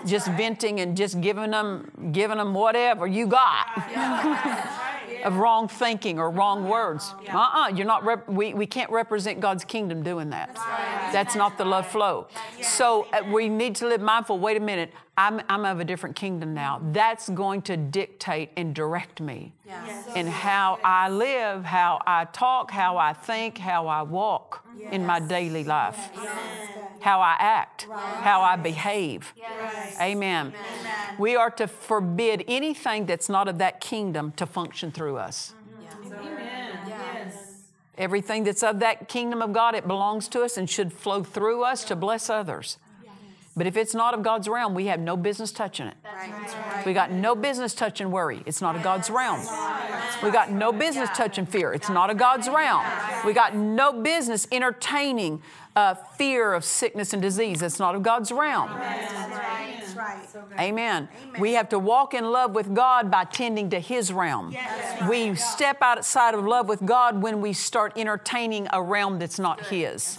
just 0.04 0.26
venting 0.32 0.80
and 0.80 0.96
just 0.96 1.20
giving 1.20 1.52
them, 1.52 2.10
giving 2.12 2.38
them 2.38 2.54
whatever 2.54 3.06
you 3.06 3.26
got 3.26 3.66
of 5.24 5.36
wrong 5.36 5.68
thinking 5.68 6.18
or 6.18 6.30
wrong 6.30 6.68
words. 6.68 7.14
Uh-uh, 7.52 7.68
you're 7.68 7.86
not. 7.86 8.04
Rep- 8.04 8.28
we 8.28 8.54
we 8.54 8.66
can't 8.66 8.90
represent 8.90 9.40
God's 9.40 9.64
kingdom 9.64 10.02
doing 10.02 10.30
that. 10.30 10.54
That's 11.12 11.34
not 11.34 11.58
the 11.58 11.64
love 11.64 11.86
flow. 11.86 12.28
So 12.62 13.06
uh, 13.12 13.22
we 13.30 13.48
need 13.48 13.74
to 13.76 13.86
live 13.86 14.00
mindful. 14.00 14.38
Wait 14.38 14.56
a 14.56 14.60
minute. 14.60 14.92
I'm 15.18 15.42
I'm 15.48 15.64
of 15.66 15.78
a 15.80 15.84
different 15.84 16.16
kingdom 16.16 16.54
now. 16.54 16.80
That's 16.92 17.28
going 17.28 17.62
to 17.62 17.76
dictate 17.76 18.50
and 18.56 18.74
direct 18.74 19.20
me 19.20 19.52
in 20.16 20.26
how 20.26 20.78
I 20.82 21.10
live, 21.10 21.64
how 21.64 22.00
I 22.06 22.24
talk, 22.26 22.70
how 22.70 22.96
I 22.96 23.12
think, 23.12 23.58
how 23.58 23.86
I 23.86 24.02
walk 24.02 24.64
in 24.90 25.04
my 25.06 25.20
daily 25.20 25.64
life, 25.64 25.98
how 27.00 27.20
I 27.20 27.36
act, 27.38 27.86
how 28.22 28.40
I 28.40 28.56
behave. 28.56 29.34
Amen. 30.00 30.52
We 31.18 31.36
are 31.36 31.50
to 31.50 31.66
forbid 31.68 32.44
anything 32.48 33.04
that's 33.06 33.28
not 33.28 33.48
of 33.48 33.58
that 33.58 33.80
kingdom 33.80 34.32
to 34.36 34.46
function 34.46 34.90
through 34.92 35.18
us. 35.18 35.54
Everything 38.02 38.42
that's 38.42 38.64
of 38.64 38.80
that 38.80 39.08
kingdom 39.08 39.42
of 39.42 39.52
God, 39.52 39.76
it 39.76 39.86
belongs 39.86 40.26
to 40.30 40.42
us 40.42 40.56
and 40.56 40.68
should 40.68 40.92
flow 40.92 41.22
through 41.22 41.62
us 41.62 41.84
to 41.84 41.94
bless 41.94 42.28
others. 42.28 42.78
But 43.54 43.68
if 43.68 43.76
it's 43.76 43.94
not 43.94 44.12
of 44.12 44.24
God's 44.24 44.48
realm, 44.48 44.74
we 44.74 44.86
have 44.86 44.98
no 44.98 45.16
business 45.16 45.52
touching 45.52 45.86
it. 45.86 45.94
We 46.84 46.94
got 46.94 47.12
no 47.12 47.36
business 47.36 47.74
touching 47.74 48.10
worry. 48.10 48.42
It's 48.44 48.60
not 48.60 48.74
of 48.74 48.82
God's 48.82 49.08
realm. 49.08 49.38
We 50.20 50.32
got 50.32 50.50
no 50.50 50.72
business 50.72 51.10
touching 51.14 51.46
fear. 51.46 51.72
It's 51.72 51.88
not 51.88 52.10
of 52.10 52.16
God's 52.16 52.48
realm. 52.48 52.84
We 53.24 53.34
got 53.34 53.54
no 53.54 54.02
business 54.02 54.48
entertaining 54.50 55.40
uh, 55.74 55.94
fear 55.94 56.52
of 56.52 56.64
sickness 56.64 57.12
and 57.12 57.22
disease. 57.22 57.62
It's 57.62 57.78
not 57.78 57.94
of 57.94 58.02
God's 58.02 58.30
realm. 58.30 58.70
That's 58.72 59.96
right. 59.96 60.58
Amen. 60.58 61.08
We 61.38 61.52
have 61.52 61.68
to 61.70 61.78
walk 61.78 62.14
in 62.14 62.30
love 62.30 62.54
with 62.54 62.74
God 62.74 63.10
by 63.10 63.24
tending 63.24 63.70
to 63.70 63.80
His 63.80 64.12
realm. 64.12 64.54
We 65.08 65.34
step 65.34 65.78
outside 65.80 66.34
of 66.34 66.44
love 66.44 66.68
with 66.68 66.84
God 66.84 67.22
when 67.22 67.40
we 67.40 67.52
start 67.52 67.92
entertaining 67.96 68.68
a 68.72 68.82
realm 68.82 69.18
that's 69.18 69.38
not 69.38 69.66
His. 69.66 70.18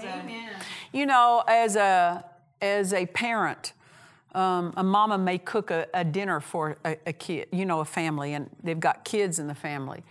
Amen. 0.00 0.50
You 0.92 1.06
know, 1.06 1.44
as 1.46 1.76
a 1.76 2.24
as 2.60 2.92
a 2.92 3.06
parent, 3.06 3.72
um, 4.34 4.72
a 4.76 4.82
mama 4.82 5.18
may 5.18 5.38
cook 5.38 5.70
a, 5.70 5.86
a 5.94 6.04
dinner 6.04 6.40
for 6.40 6.76
a, 6.84 6.96
a 7.06 7.12
kid, 7.12 7.48
you 7.52 7.64
know, 7.64 7.80
a 7.80 7.84
family, 7.84 8.34
and 8.34 8.50
they've 8.62 8.80
got 8.80 9.04
kids 9.04 9.38
in 9.38 9.46
the 9.46 9.54
family. 9.54 10.02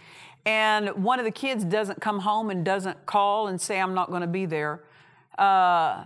And 0.47 1.03
one 1.03 1.19
of 1.19 1.25
the 1.25 1.31
kids 1.31 1.65
doesn't 1.65 1.99
come 1.99 2.19
home 2.19 2.49
and 2.49 2.63
doesn't 2.63 3.05
call 3.05 3.47
and 3.47 3.59
say, 3.59 3.81
I'm 3.81 3.93
not 3.93 4.09
going 4.09 4.21
to 4.21 4.27
be 4.27 4.45
there. 4.45 4.81
Uh, 5.37 6.05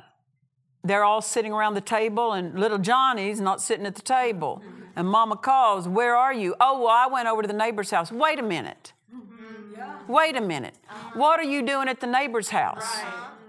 they're 0.83 1.03
all 1.03 1.21
sitting 1.21 1.53
around 1.53 1.75
the 1.75 1.81
table, 1.81 2.33
and 2.33 2.60
little 2.60 2.79
Johnny's 2.79 3.39
not 3.39 3.62
sitting 3.62 3.86
at 3.86 3.93
the 3.93 4.01
table. 4.01 4.63
And 4.95 5.07
mama 5.07 5.38
calls, 5.38 5.88
Where 5.88 6.15
are 6.15 6.33
you? 6.33 6.55
Oh, 6.60 6.79
well, 6.79 6.89
I 6.89 7.05
went 7.05 7.27
over 7.27 7.43
to 7.43 7.48
the 7.48 7.53
neighbor's 7.53 7.91
house. 7.91 8.12
Wait 8.12 8.39
a 8.39 8.43
minute. 8.43 8.93
Wait 10.07 10.36
a 10.36 10.41
minute. 10.41 10.74
What 11.13 11.39
are 11.39 11.43
you 11.43 11.62
doing 11.62 11.88
at 11.88 12.00
the 12.00 12.07
neighbor's 12.07 12.50
house? 12.50 12.98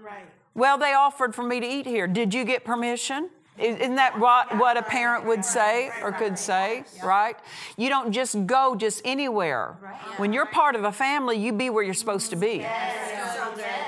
Right. 0.03 0.25
Well, 0.53 0.77
they 0.77 0.93
offered 0.93 1.33
for 1.33 1.41
me 1.41 1.59
to 1.59 1.65
eat 1.65 1.87
here. 1.87 2.05
Did 2.05 2.35
you 2.35 2.45
get 2.45 2.63
permission? 2.63 3.31
Is- 3.57 3.77
Isn't 3.77 3.95
that 3.95 4.19
what, 4.19 4.57
what 4.57 4.77
a 4.77 4.81
parent 4.81 5.25
would 5.25 5.45
say 5.45 5.91
or 6.01 6.11
could 6.11 6.37
say, 6.39 6.83
right? 7.03 7.35
You 7.77 7.89
don't 7.89 8.11
just 8.11 8.45
go 8.45 8.75
just 8.75 9.01
anywhere. 9.05 9.75
When 10.17 10.33
you're 10.33 10.45
part 10.47 10.75
of 10.75 10.83
a 10.83 10.91
family, 10.91 11.37
you 11.37 11.53
be 11.53 11.69
where 11.69 11.83
you're 11.83 11.93
supposed 11.93 12.29
to 12.31 12.35
be. 12.35 12.65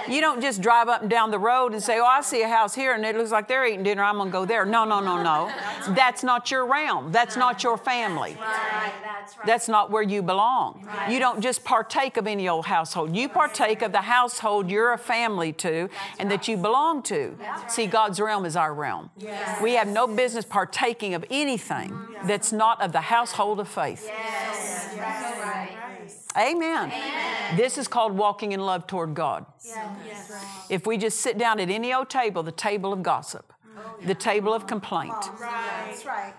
You 0.08 0.22
don't 0.22 0.40
just 0.40 0.62
drive 0.62 0.88
up 0.88 1.02
and 1.02 1.10
down 1.10 1.32
the 1.32 1.40
road 1.40 1.74
and 1.74 1.82
say, 1.82 1.98
Oh, 2.00 2.06
I 2.06 2.22
see 2.22 2.44
a 2.44 2.48
house 2.48 2.76
here 2.76 2.94
and 2.94 3.04
it 3.04 3.16
looks 3.16 3.32
like 3.32 3.48
they're 3.48 3.66
eating 3.66 3.82
dinner. 3.84 4.04
I'm 4.04 4.18
going 4.18 4.30
to 4.30 4.32
go 4.32 4.46
there. 4.46 4.64
No, 4.66 4.86
no, 4.86 5.00
no, 5.00 5.24
no. 5.24 5.52
That's 5.96 6.24
not 6.24 6.52
your 6.52 6.68
realm. 6.68 7.12
That's 7.12 7.36
not 7.36 7.64
your 7.64 7.76
family. 7.78 8.38
That's. 8.40 9.36
That's 9.46 9.68
not 9.68 9.90
where 9.90 10.04
you 10.04 10.22
belong. 10.22 10.88
You 11.10 11.18
don't 11.18 11.42
just 11.42 11.64
partake 11.64 12.18
of 12.18 12.28
any 12.28 12.48
old 12.48 12.68
household. 12.68 13.16
You 13.16 13.28
partake 13.28 13.82
of 13.82 13.92
the 13.92 14.02
household 14.02 14.70
you're 14.70 14.94
a 14.94 14.98
family 15.00 15.52
to 15.54 15.90
and 16.20 16.30
that 16.30 16.48
you 16.48 16.58
belong 16.58 17.02
to. 17.04 17.36
See, 17.68 17.88
God's 17.88 18.20
realm 18.20 18.46
is 18.46 18.56
our 18.56 18.74
realm. 18.74 19.10
We 19.62 19.74
have 19.74 19.88
no 19.88 20.08
business 20.08 20.46
partaking 20.46 21.14
of 21.14 21.26
anything 21.30 21.98
that's 22.26 22.52
not 22.52 22.82
of 22.82 22.92
the 22.92 23.02
household 23.02 23.60
of 23.60 23.68
faith. 23.68 24.10
Amen. 26.38 26.92
This 27.56 27.78
is 27.78 27.88
called 27.88 28.18
walking 28.18 28.52
in 28.52 28.60
love 28.60 28.88
toward 28.88 29.14
God. 29.14 29.46
If 30.70 30.86
we 30.86 30.98
just 30.98 31.20
sit 31.20 31.38
down 31.38 31.60
at 31.60 31.70
any 31.70 31.94
old 31.94 32.10
table, 32.10 32.44
the 32.44 32.52
table 32.52 32.92
of 32.92 33.04
gossip, 33.04 33.54
oh, 33.78 33.96
the 34.06 34.16
table 34.16 34.54
of 34.54 34.68
complaint, 34.68 35.14
That's 35.22 36.06
right. 36.06 36.34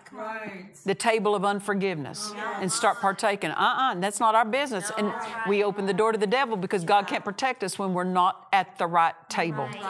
The 0.85 0.95
table 0.95 1.35
of 1.35 1.45
unforgiveness 1.45 2.33
oh, 2.35 2.59
and 2.61 2.71
start 2.71 3.01
partaking. 3.01 3.51
Uh-uh, 3.51 3.95
that's 3.97 4.21
not 4.21 4.35
our 4.35 4.45
business. 4.45 4.91
And 4.99 5.13
we 5.49 5.63
open 5.63 5.87
the 5.87 5.95
door 5.95 6.13
to 6.13 6.19
the 6.19 6.27
devil 6.27 6.57
because 6.57 6.85
God 6.85 7.07
can't 7.07 7.25
protect 7.25 7.63
us 7.63 7.79
when 7.79 7.95
we're 7.95 8.05
not 8.05 8.49
at 8.53 8.79
the 8.79 8.87
right 8.87 9.15
table. 9.29 9.65
Amen. 9.65 9.85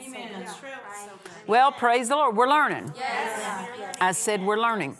Amen. 0.00 0.32
That's 0.38 0.58
true. 0.58 0.68
Well, 1.50 1.72
praise 1.72 2.08
the 2.08 2.14
Lord. 2.14 2.36
We're 2.36 2.48
learning. 2.48 2.92
I 4.00 4.12
said 4.12 4.40
we're 4.40 4.60
learning. 4.60 4.96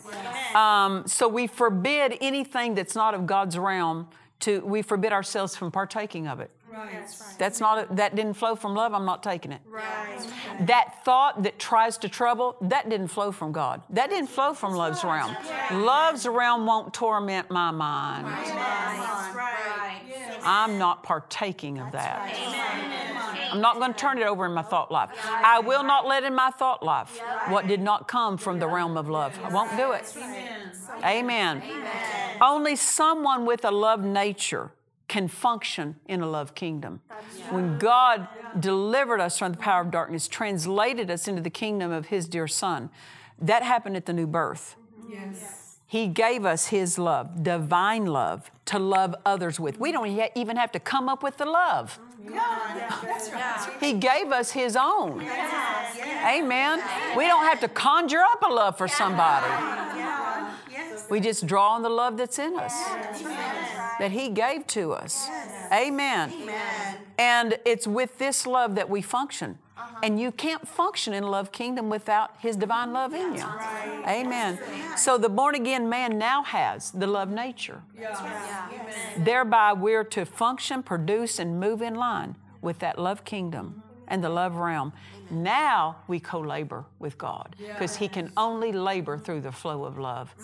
Um, 0.53 1.07
so 1.07 1.29
we 1.29 1.47
forbid 1.47 2.17
anything 2.19 2.75
that's 2.75 2.93
not 2.93 3.13
of 3.13 3.25
God's 3.25 3.57
realm 3.57 4.09
to, 4.41 4.59
we 4.59 4.81
forbid 4.81 5.13
ourselves 5.13 5.55
from 5.55 5.71
partaking 5.71 6.27
of 6.27 6.41
it. 6.41 6.51
That's 7.37 7.61
not, 7.61 7.95
that 7.95 8.15
didn't 8.15 8.33
flow 8.33 8.55
from 8.55 8.75
love, 8.75 8.93
I'm 8.93 9.05
not 9.05 9.23
taking 9.23 9.53
it. 9.53 9.61
Right. 9.65 10.27
That 10.67 11.05
thought 11.05 11.43
that 11.43 11.57
tries 11.57 11.97
to 11.99 12.09
trouble, 12.09 12.57
that 12.61 12.89
didn't 12.89 13.07
flow 13.07 13.31
from 13.31 13.53
God. 13.53 13.81
That 13.89 14.09
didn't 14.09 14.29
flow 14.29 14.53
from 14.53 14.73
love's 14.73 15.05
realm. 15.05 15.35
Love's 15.71 16.27
realm 16.27 16.65
won't 16.65 16.93
torment 16.93 17.49
my 17.49 17.71
mind. 17.71 18.27
I'm 20.43 20.77
not 20.77 21.03
partaking 21.03 21.79
of 21.79 21.93
that. 21.93 22.90
I'm 23.51 23.61
not 23.61 23.77
going 23.77 23.93
to 23.93 23.99
turn 23.99 24.17
it 24.17 24.25
over 24.25 24.45
in 24.45 24.53
my 24.53 24.61
thought 24.61 24.91
life. 24.91 25.09
I 25.25 25.59
will 25.59 25.83
not 25.83 26.07
let 26.07 26.23
in 26.23 26.33
my 26.33 26.51
thought 26.51 26.83
life 26.83 27.19
what 27.49 27.67
did 27.67 27.81
not 27.81 28.07
come 28.07 28.37
from 28.37 28.59
the 28.59 28.67
realm 28.67 28.97
of 28.97 29.09
love. 29.09 29.37
I 29.43 29.49
won't 29.49 29.75
do 29.77 29.91
it. 29.91 30.15
Amen. 31.03 31.61
Only 32.39 32.75
someone 32.75 33.45
with 33.45 33.65
a 33.65 33.71
love 33.71 34.01
nature 34.03 34.71
can 35.07 35.27
function 35.27 35.97
in 36.07 36.21
a 36.21 36.27
love 36.27 36.55
kingdom. 36.55 37.01
When 37.49 37.77
God 37.77 38.29
delivered 38.57 39.19
us 39.19 39.37
from 39.37 39.51
the 39.51 39.57
power 39.57 39.81
of 39.81 39.91
darkness, 39.91 40.29
translated 40.29 41.11
us 41.11 41.27
into 41.27 41.41
the 41.41 41.49
kingdom 41.49 41.91
of 41.91 42.05
His 42.05 42.29
dear 42.29 42.47
Son, 42.47 42.89
that 43.37 43.63
happened 43.63 43.97
at 43.97 44.05
the 44.05 44.13
new 44.13 44.27
birth. 44.27 44.77
Yes. 45.09 45.79
He 45.85 46.07
gave 46.07 46.45
us 46.45 46.67
His 46.67 46.97
love, 46.97 47.43
divine 47.43 48.05
love, 48.05 48.49
to 48.67 48.79
love 48.79 49.13
others 49.25 49.59
with. 49.59 49.77
We 49.77 49.91
don't 49.91 50.07
even 50.35 50.55
have 50.55 50.71
to 50.71 50.79
come 50.79 51.09
up 51.09 51.21
with 51.21 51.35
the 51.35 51.45
love. 51.45 51.99
He 53.79 53.93
gave 53.93 54.31
us 54.31 54.51
His 54.51 54.75
own. 54.75 55.21
Amen. 55.21 56.81
We 57.17 57.25
don't 57.27 57.43
have 57.45 57.59
to 57.61 57.67
conjure 57.67 58.21
up 58.21 58.41
a 58.43 58.53
love 58.53 58.77
for 58.77 58.87
somebody. 58.87 59.47
Yes. 60.71 61.07
We 61.09 61.19
just 61.19 61.45
draw 61.45 61.71
on 61.71 61.81
the 61.81 61.89
love 61.89 62.17
that's 62.17 62.39
in 62.39 62.57
us 62.57 62.73
that 63.99 64.11
He 64.11 64.29
gave 64.29 64.67
to 64.67 64.93
us. 64.93 65.27
Amen. 65.71 66.31
And 67.17 67.57
it's 67.65 67.87
with 67.87 68.17
this 68.17 68.47
love 68.47 68.75
that 68.75 68.89
we 68.89 69.01
function. 69.01 69.57
Uh-huh. 69.77 69.99
And 70.03 70.19
you 70.19 70.31
can't 70.31 70.67
function 70.67 71.13
in 71.13 71.23
love 71.23 71.51
kingdom 71.51 71.89
without 71.89 72.35
His 72.39 72.55
divine 72.55 72.93
love 72.93 73.13
in 73.13 73.35
you. 73.35 73.45
Amen. 74.07 74.59
So 74.97 75.17
the 75.17 75.29
born 75.29 75.55
again 75.55 75.89
man 75.89 76.17
now 76.17 76.43
has 76.43 76.91
the 76.91 77.07
love 77.07 77.29
nature. 77.29 77.81
Thereby, 79.17 79.73
we're 79.73 80.03
to 80.05 80.25
function, 80.25 80.83
produce, 80.83 81.39
and 81.39 81.59
move 81.59 81.81
in 81.81 81.95
line 81.95 82.35
with 82.61 82.79
that 82.79 82.99
love 82.99 83.23
kingdom 83.25 83.81
and 84.07 84.23
the 84.23 84.29
love 84.29 84.55
realm. 84.55 84.93
Now 85.29 85.97
we 86.07 86.19
co 86.19 86.39
labor 86.41 86.85
with 86.99 87.17
God 87.17 87.55
because 87.59 87.95
He 87.95 88.07
can 88.09 88.31
only 88.35 88.71
labor 88.73 89.17
through 89.17 89.41
the 89.41 89.51
flow 89.51 89.85
of 89.85 89.97
love. 89.97 90.35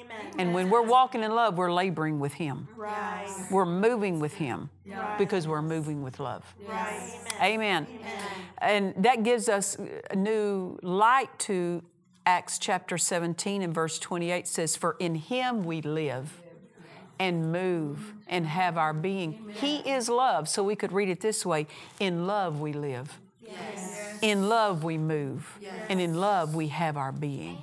Amen. 0.00 0.34
And 0.38 0.54
when 0.54 0.70
we're 0.70 0.82
walking 0.82 1.22
in 1.22 1.32
love, 1.34 1.56
we're 1.56 1.72
laboring 1.72 2.18
with 2.20 2.34
Him. 2.34 2.68
Right. 2.76 3.28
We're 3.50 3.66
moving 3.66 4.20
with 4.20 4.34
Him 4.34 4.70
because 5.18 5.46
we're 5.46 5.62
moving 5.62 6.02
with 6.02 6.20
love. 6.20 6.44
Right. 6.66 7.18
Amen. 7.42 7.86
And 8.58 8.94
that 8.98 9.22
gives 9.22 9.48
us 9.48 9.76
a 10.10 10.16
new 10.16 10.78
light 10.82 11.36
to 11.40 11.82
Acts 12.26 12.58
chapter 12.58 12.98
17 12.98 13.62
and 13.62 13.74
verse 13.74 13.98
28 13.98 14.46
says, 14.46 14.76
For 14.76 14.96
in 14.98 15.14
Him 15.14 15.64
we 15.64 15.80
live 15.80 16.42
and 17.18 17.52
move 17.52 18.14
and 18.28 18.46
have 18.46 18.78
our 18.78 18.92
being. 18.92 19.52
He 19.54 19.78
is 19.78 20.08
love. 20.08 20.48
So 20.48 20.62
we 20.62 20.76
could 20.76 20.92
read 20.92 21.08
it 21.08 21.20
this 21.20 21.44
way 21.44 21.66
In 21.98 22.26
love 22.26 22.60
we 22.60 22.72
live. 22.72 23.18
Yes. 23.42 24.18
In 24.22 24.48
love 24.48 24.84
we 24.84 24.96
move. 24.98 25.58
Yes. 25.60 25.74
And 25.88 26.00
in 26.00 26.14
love 26.14 26.54
we 26.54 26.68
have 26.68 26.96
our 26.96 27.12
being. 27.12 27.62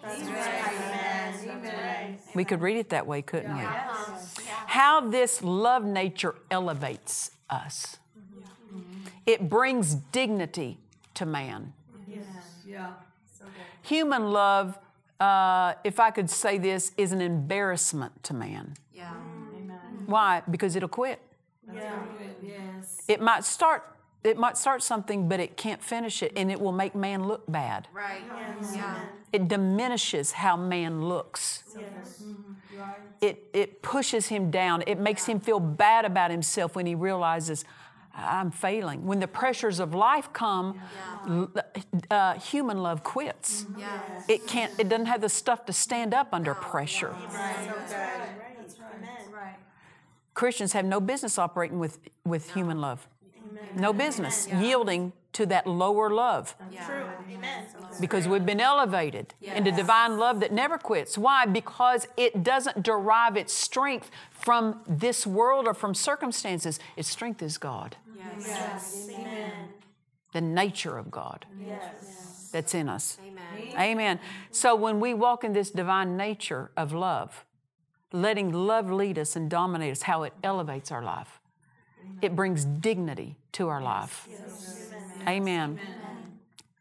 We 2.36 2.46
could 2.46 2.62
read 2.62 2.78
it 2.78 2.90
that 2.90 3.08
way, 3.08 3.22
couldn't 3.22 3.56
we? 3.56 3.64
How 4.68 5.02
this 5.02 5.42
love 5.42 5.84
nature 5.84 6.36
elevates 6.52 7.32
us. 7.50 7.98
It 9.26 9.50
brings 9.50 9.96
dignity 9.96 10.78
to 11.16 11.26
man. 11.26 11.74
Yeah. 12.66 12.94
Human 13.84 14.32
love, 14.32 14.78
uh, 15.20 15.74
if 15.84 16.00
I 16.00 16.12
could 16.12 16.30
say 16.30 16.58
this, 16.58 16.92
is 16.98 17.12
an 17.12 17.22
embarrassment 17.22 18.24
to 18.24 18.34
man. 18.34 18.76
Yeah. 18.94 19.14
Why? 20.06 20.44
Because 20.50 20.76
it'll 20.76 20.90
quit. 20.90 21.22
Yes. 21.74 23.04
It 23.08 23.22
might 23.22 23.44
start. 23.44 23.97
It 24.24 24.38
might 24.38 24.58
start 24.58 24.84
something, 24.84 25.30
but 25.30 25.40
it 25.40 25.56
can't 25.58 25.82
finish 25.82 26.22
it, 26.22 26.34
and 26.36 26.52
it 26.52 26.60
will 26.60 26.72
make 26.72 26.96
man 26.96 27.28
look 27.28 27.44
bad. 27.48 27.88
Right. 27.94 28.22
Yeah. 28.74 29.00
It 29.32 29.48
diminishes 29.48 30.32
how 30.34 30.58
man 30.58 31.02
looks. 31.02 31.64
Yes. 31.78 32.24
It, 33.22 33.46
it 33.54 33.82
pushes 33.82 34.28
him 34.28 34.52
down. 34.52 34.84
It 34.86 35.00
makes 35.00 35.26
him 35.26 35.40
feel 35.40 35.60
bad 35.60 36.06
about 36.06 36.30
himself 36.30 36.76
when 36.76 36.86
he 36.86 36.94
realizes, 36.94 37.66
I'm 38.14 38.52
failing. 38.52 39.06
When 39.06 39.20
the 39.20 39.28
pressures 39.28 39.80
of 39.80 39.94
life 39.96 40.32
come, 40.34 40.80
l- 41.28 41.52
uh, 42.12 42.34
human 42.36 42.82
love 42.84 43.04
quits. 43.04 43.66
Yeah. 43.78 44.00
It 44.28 44.46
can't. 44.48 44.72
It 44.80 44.90
doesn't 44.90 45.06
have 45.08 45.22
the 45.22 45.30
stuff 45.30 45.66
to 45.66 45.74
stand 45.74 46.14
up 46.14 46.30
under 46.32 46.54
pressure. 46.54 47.16
Right. 47.32 47.70
Christians 50.34 50.74
have 50.74 50.86
no 50.86 51.00
business 51.00 51.40
operating 51.40 51.80
with, 51.80 52.00
with 52.26 52.54
human 52.54 52.80
love. 52.80 53.08
No 53.76 53.94
business 53.94 54.48
yielding 54.48 55.14
to 55.34 55.46
that 55.46 55.68
lower 55.68 56.10
love 56.10 56.56
True. 56.86 57.06
Amen. 57.32 57.66
because 58.00 58.28
we've 58.28 58.46
been 58.46 58.60
elevated 58.62 59.34
into 59.42 59.72
divine 59.72 60.18
love 60.18 60.40
that 60.40 60.52
never 60.52 60.78
quits. 60.78 61.18
Why? 61.18 61.46
Because 61.46 62.08
it 62.18 62.44
doesn't 62.44 62.82
derive 62.82 63.38
its 63.38 63.54
strength 63.54 64.10
from 64.32 64.82
this 64.88 65.28
world 65.28 65.68
or 65.68 65.74
from 65.74 65.94
circumstances. 65.94 66.80
Its 66.96 67.10
strength 67.10 67.42
is 67.44 67.58
God, 67.58 67.98
Yes. 68.18 69.10
Amen. 69.12 69.52
the 70.34 70.42
nature 70.42 70.98
of 70.98 71.12
God 71.12 71.46
Yes. 71.60 72.50
that's 72.52 72.74
in 72.74 72.90
us. 72.90 73.18
Amen. 73.24 73.80
Amen. 73.80 74.20
So 74.52 74.76
when 74.76 75.00
we 75.00 75.14
walk 75.14 75.44
in 75.44 75.54
this 75.54 75.70
divine 75.70 76.18
nature 76.18 76.72
of 76.76 76.94
love, 76.94 77.46
letting 78.12 78.52
love 78.52 78.90
lead 78.92 79.20
us 79.20 79.36
and 79.36 79.50
dominate 79.50 79.92
us, 79.92 80.04
how 80.04 80.24
it 80.24 80.34
elevates 80.44 80.92
our 80.92 81.04
life, 81.04 81.40
it 82.22 82.36
brings 82.36 82.66
dignity 82.66 83.36
to 83.54 83.68
our 83.68 83.82
life. 83.82 84.28
Amen. 85.28 85.80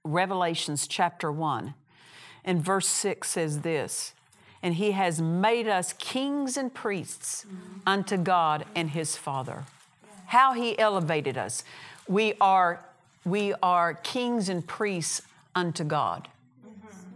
Revelations 0.05 0.87
chapter 0.87 1.33
1 1.33 1.75
and 2.45 2.63
verse 2.63 2.87
6 2.87 3.29
says 3.29 3.61
this 3.61 4.15
And 4.63 4.75
he 4.75 4.93
has 4.93 5.21
made 5.21 5.67
us 5.67 5.93
kings 5.95 6.57
and 6.57 6.73
priests 6.73 7.45
unto 7.87 8.17
God 8.17 8.67
and 8.75 8.91
his 8.91 9.17
Father. 9.17 9.65
How 10.27 10.55
he 10.55 10.79
elevated 10.79 11.37
us. 11.37 11.65
We 12.09 12.35
are, 12.41 12.85
we 13.25 13.53
are 13.63 13.95
kings 13.95 14.49
and 14.49 14.67
priests 14.67 15.23
unto 15.55 15.85
God. 15.85 16.29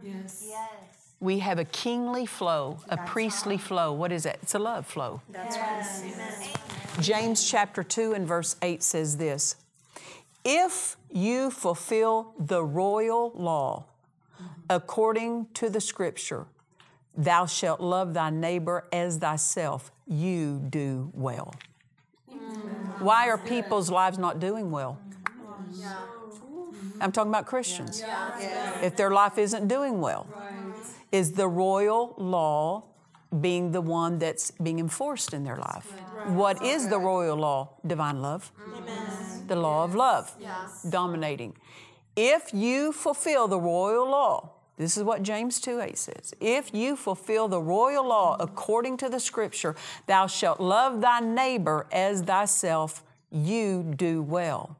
Yes. 0.02 0.44
Yes. 0.48 0.89
We 1.20 1.40
have 1.40 1.58
a 1.58 1.66
kingly 1.66 2.24
flow, 2.24 2.78
a 2.88 2.96
priestly 2.96 3.58
flow. 3.58 3.92
What 3.92 4.10
is 4.10 4.22
that? 4.22 4.38
It's 4.42 4.54
a 4.54 4.58
love 4.58 4.86
flow. 4.86 5.20
That's 5.30 5.56
right. 5.56 5.84
Amen. 6.02 7.02
James 7.02 7.48
chapter 7.48 7.82
2 7.82 8.14
and 8.14 8.26
verse 8.26 8.56
8 8.62 8.82
says 8.82 9.18
this 9.18 9.56
If 10.44 10.96
you 11.10 11.50
fulfill 11.50 12.34
the 12.38 12.64
royal 12.64 13.32
law 13.34 13.84
according 14.70 15.46
to 15.54 15.68
the 15.68 15.80
scripture, 15.80 16.46
thou 17.16 17.44
shalt 17.44 17.80
love 17.80 18.14
thy 18.14 18.30
neighbor 18.30 18.86
as 18.92 19.18
thyself, 19.18 19.92
you 20.06 20.58
do 20.70 21.10
well. 21.12 21.54
Why 22.98 23.28
are 23.28 23.38
people's 23.38 23.90
lives 23.90 24.18
not 24.18 24.40
doing 24.40 24.70
well? 24.70 24.98
I'm 27.00 27.12
talking 27.12 27.30
about 27.30 27.46
Christians. 27.46 28.02
If 28.82 28.96
their 28.96 29.10
life 29.10 29.38
isn't 29.38 29.68
doing 29.68 30.00
well, 30.00 30.26
is 31.12 31.32
the 31.32 31.48
royal 31.48 32.14
law 32.16 32.84
being 33.40 33.72
the 33.72 33.80
one 33.80 34.18
that's 34.18 34.50
being 34.50 34.78
enforced 34.78 35.32
in 35.32 35.44
their 35.44 35.56
life? 35.56 35.92
What 36.24 36.62
is 36.62 36.88
the 36.88 36.98
royal 36.98 37.36
law? 37.36 37.70
Divine 37.86 38.20
love. 38.20 38.50
Amen. 38.66 39.46
The 39.46 39.56
law 39.56 39.84
of 39.84 39.94
love 39.94 40.34
Yes. 40.40 40.82
dominating. 40.82 41.56
If 42.16 42.52
you 42.52 42.92
fulfill 42.92 43.48
the 43.48 43.58
royal 43.60 44.08
law, 44.08 44.50
this 44.76 44.96
is 44.96 45.04
what 45.04 45.22
James 45.22 45.60
2 45.60 45.80
8 45.80 45.98
says. 45.98 46.34
If 46.40 46.74
you 46.74 46.96
fulfill 46.96 47.48
the 47.48 47.60
royal 47.60 48.04
law 48.06 48.36
according 48.40 48.96
to 48.98 49.08
the 49.08 49.20
scripture, 49.20 49.76
thou 50.06 50.26
shalt 50.26 50.58
love 50.60 51.00
thy 51.00 51.20
neighbor 51.20 51.86
as 51.92 52.22
thyself, 52.22 53.02
you 53.30 53.82
do 53.96 54.22
well. 54.22 54.76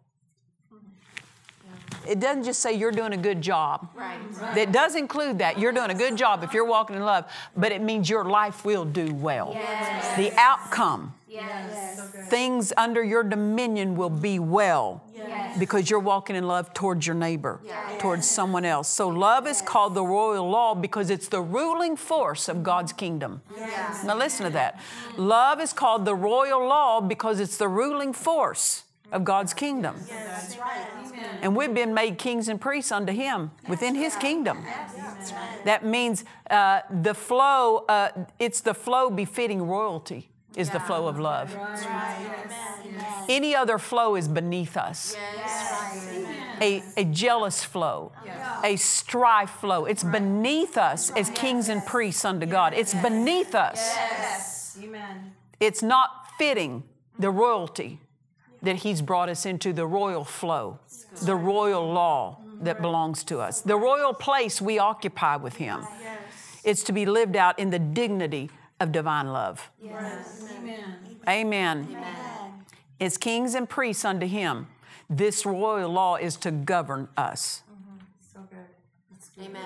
It 2.08 2.20
doesn't 2.20 2.44
just 2.44 2.60
say 2.60 2.72
you're 2.72 2.92
doing 2.92 3.12
a 3.12 3.16
good 3.16 3.40
job. 3.42 3.88
Right. 3.94 4.18
It 4.56 4.72
does 4.72 4.94
include 4.96 5.38
that. 5.38 5.58
You're 5.58 5.72
doing 5.72 5.90
a 5.90 5.94
good 5.94 6.16
job 6.16 6.42
if 6.42 6.52
you're 6.54 6.64
walking 6.64 6.96
in 6.96 7.02
love, 7.02 7.24
but 7.56 7.72
it 7.72 7.82
means 7.82 8.08
your 8.08 8.24
life 8.24 8.64
will 8.64 8.84
do 8.84 9.14
well. 9.14 9.50
Yes. 9.54 10.16
The 10.16 10.32
outcome, 10.38 11.14
Yes. 11.28 12.00
things 12.28 12.72
under 12.76 13.04
your 13.04 13.22
dominion 13.22 13.96
will 13.96 14.10
be 14.10 14.38
well 14.38 15.02
Yes. 15.14 15.58
because 15.58 15.88
you're 15.90 16.00
walking 16.00 16.34
in 16.36 16.48
love 16.48 16.72
towards 16.74 17.06
your 17.06 17.14
neighbor, 17.16 17.60
towards 17.98 18.28
someone 18.28 18.64
else. 18.64 18.88
So 18.88 19.08
love 19.08 19.46
is 19.46 19.60
called 19.62 19.94
the 19.94 20.02
royal 20.04 20.48
law 20.48 20.74
because 20.74 21.10
it's 21.10 21.28
the 21.28 21.40
ruling 21.42 21.96
force 21.96 22.48
of 22.48 22.62
God's 22.62 22.92
kingdom. 22.92 23.42
Now 24.04 24.16
listen 24.16 24.46
to 24.46 24.52
that. 24.52 24.80
Love 25.16 25.60
is 25.60 25.72
called 25.72 26.04
the 26.04 26.14
royal 26.14 26.66
law 26.66 27.00
because 27.00 27.38
it's 27.40 27.56
the 27.58 27.68
ruling 27.68 28.12
force 28.12 28.84
of 29.12 29.24
God's 29.24 29.54
kingdom. 29.54 29.96
That's 30.08 30.56
right. 30.58 30.86
And 31.42 31.56
we've 31.56 31.74
been 31.74 31.94
made 31.94 32.18
kings 32.18 32.48
and 32.48 32.60
priests 32.60 32.92
unto 32.92 33.12
Him 33.12 33.50
within 33.68 33.94
His 33.94 34.16
kingdom. 34.16 34.64
That 35.64 35.84
means 35.84 36.24
uh, 36.50 36.80
the 36.90 37.14
flow, 37.14 37.84
uh, 37.88 38.10
it's 38.38 38.60
the 38.60 38.74
flow 38.74 39.10
befitting 39.10 39.62
royalty. 39.62 40.28
is 40.56 40.70
the 40.70 40.80
flow 40.80 41.06
of 41.06 41.18
love. 41.18 41.54
Right. 41.54 41.78
Yes. 41.80 42.54
Yes. 42.84 43.26
Any 43.28 43.54
other 43.54 43.78
flow 43.78 44.16
is 44.16 44.28
beneath 44.28 44.76
us. 44.76 45.16
A, 46.60 46.82
a 46.96 47.04
jealous 47.04 47.64
flow, 47.64 48.12
a 48.62 48.76
strife 48.76 49.50
flow. 49.50 49.86
It's 49.86 50.04
beneath 50.04 50.76
us 50.76 51.10
as 51.16 51.30
kings 51.30 51.68
and 51.68 51.84
priests 51.86 52.24
unto 52.24 52.46
God. 52.46 52.74
It's 52.74 52.94
beneath 52.94 53.54
us. 53.54 53.78
Yes. 53.78 54.78
Amen. 54.82 55.32
It's 55.58 55.82
not 55.82 56.26
fitting 56.36 56.82
the 57.18 57.30
royalty 57.30 58.00
that 58.62 58.76
He's 58.76 59.02
brought 59.02 59.28
us 59.28 59.46
into, 59.46 59.72
the 59.72 59.86
royal 59.86 60.24
flow, 60.24 60.78
the 61.22 61.34
royal 61.34 61.92
law 61.92 62.38
that 62.60 62.82
belongs 62.82 63.24
to 63.24 63.38
us, 63.40 63.60
the 63.60 63.76
royal 63.76 64.12
place 64.12 64.60
we 64.60 64.78
occupy 64.78 65.36
with 65.36 65.56
Him. 65.56 65.86
It's 66.62 66.82
to 66.84 66.92
be 66.92 67.06
lived 67.06 67.36
out 67.36 67.58
in 67.58 67.70
the 67.70 67.78
dignity 67.78 68.50
of 68.78 68.92
divine 68.92 69.32
love. 69.32 69.70
Amen. 71.28 71.88
Amen. 71.88 71.96
As 73.00 73.16
kings 73.16 73.54
and 73.54 73.68
priests 73.68 74.04
unto 74.04 74.26
Him, 74.26 74.66
this 75.08 75.46
royal 75.46 75.90
law 75.90 76.16
is 76.16 76.36
to 76.36 76.50
govern 76.50 77.08
us. 77.16 77.62
Amen. 79.42 79.62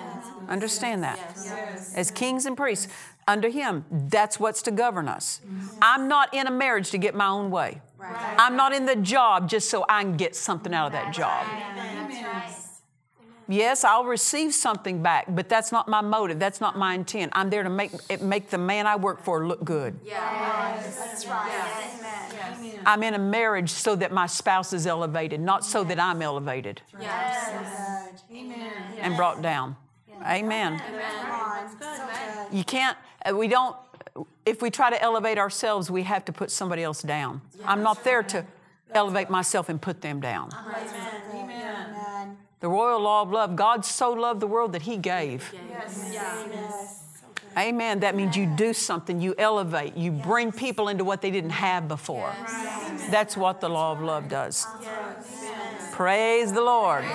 Understand 0.47 1.03
that? 1.03 1.17
Yes. 1.17 1.93
As 1.95 2.09
kings 2.09 2.45
and 2.45 2.55
priests 2.55 2.87
under 3.27 3.49
Him, 3.49 3.83
that's 3.91 4.39
what's 4.39 4.61
to 4.63 4.71
govern 4.71 5.09
us. 5.09 5.41
I'm 5.81 6.07
not 6.07 6.33
in 6.33 6.47
a 6.47 6.51
marriage 6.51 6.91
to 6.91 6.97
get 6.97 7.13
my 7.13 7.27
own 7.27 7.51
way. 7.51 7.81
I'm 8.01 8.55
not 8.55 8.73
in 8.73 8.85
the 8.85 8.95
job 8.95 9.49
just 9.49 9.69
so 9.69 9.85
I 9.87 10.03
can 10.03 10.17
get 10.17 10.35
something 10.35 10.73
out 10.73 10.87
of 10.87 10.91
that 10.93 11.13
job. 11.13 11.45
Yes, 13.47 13.83
I'll 13.83 14.05
receive 14.05 14.55
something 14.55 15.03
back, 15.03 15.25
but 15.29 15.47
that's 15.47 15.71
not 15.71 15.87
my 15.87 16.01
motive. 16.01 16.39
That's 16.39 16.59
not 16.59 16.77
my 16.79 16.95
intent. 16.95 17.31
I'm 17.35 17.51
there 17.51 17.61
to 17.61 17.69
make 17.69 17.91
it 18.09 18.21
make 18.21 18.49
the 18.49 18.57
man 18.57 18.87
I 18.87 18.95
work 18.95 19.21
for 19.23 19.45
look 19.45 19.63
good. 19.63 19.99
That's 20.03 21.27
right. 21.27 21.91
Amen. 21.99 22.79
I'm 22.87 23.03
in 23.03 23.13
a 23.13 23.19
marriage 23.19 23.69
so 23.69 23.95
that 23.97 24.11
my 24.11 24.25
spouse 24.25 24.73
is 24.73 24.87
elevated, 24.87 25.39
not 25.39 25.63
so 25.63 25.83
that 25.83 25.99
I'm 25.99 26.21
elevated 26.23 26.81
Yes. 26.99 27.51
Amen. 28.31 28.71
and 28.99 29.15
brought 29.15 29.41
down. 29.43 29.75
Amen. 30.23 30.79
Come 30.79 31.29
on. 31.31 32.47
You 32.51 32.63
can't, 32.63 32.97
uh, 33.29 33.35
we 33.35 33.47
don't, 33.47 33.75
if 34.45 34.61
we 34.61 34.69
try 34.69 34.89
to 34.89 35.01
elevate 35.01 35.37
ourselves, 35.37 35.89
we 35.89 36.03
have 36.03 36.25
to 36.25 36.31
put 36.31 36.51
somebody 36.51 36.83
else 36.83 37.01
down. 37.01 37.41
I'm 37.65 37.83
not 37.83 38.03
there 38.03 38.23
to 38.23 38.45
elevate 38.91 39.29
myself 39.29 39.69
and 39.69 39.81
put 39.81 40.01
them 40.01 40.19
down. 40.19 40.49
Amen. 41.33 42.37
The 42.59 42.69
royal 42.69 43.01
law 43.01 43.21
of 43.21 43.31
love, 43.31 43.55
God 43.55 43.85
so 43.85 44.11
loved 44.11 44.39
the 44.39 44.47
world 44.47 44.73
that 44.73 44.83
He 44.83 44.97
gave. 44.97 45.53
Yes. 45.69 47.01
Amen. 47.57 48.01
That 48.01 48.15
means 48.15 48.35
you 48.35 48.45
do 48.45 48.73
something, 48.73 49.21
you 49.21 49.33
elevate, 49.37 49.95
you 49.95 50.11
bring 50.11 50.51
people 50.51 50.89
into 50.89 51.03
what 51.03 51.21
they 51.21 51.31
didn't 51.31 51.51
have 51.51 51.87
before. 51.87 52.33
That's 53.09 53.37
what 53.37 53.61
the 53.61 53.69
law 53.69 53.93
of 53.93 54.01
love 54.01 54.27
does. 54.27 54.65
Praise 55.93 56.51
the 56.51 56.61
Lord. 56.61 57.05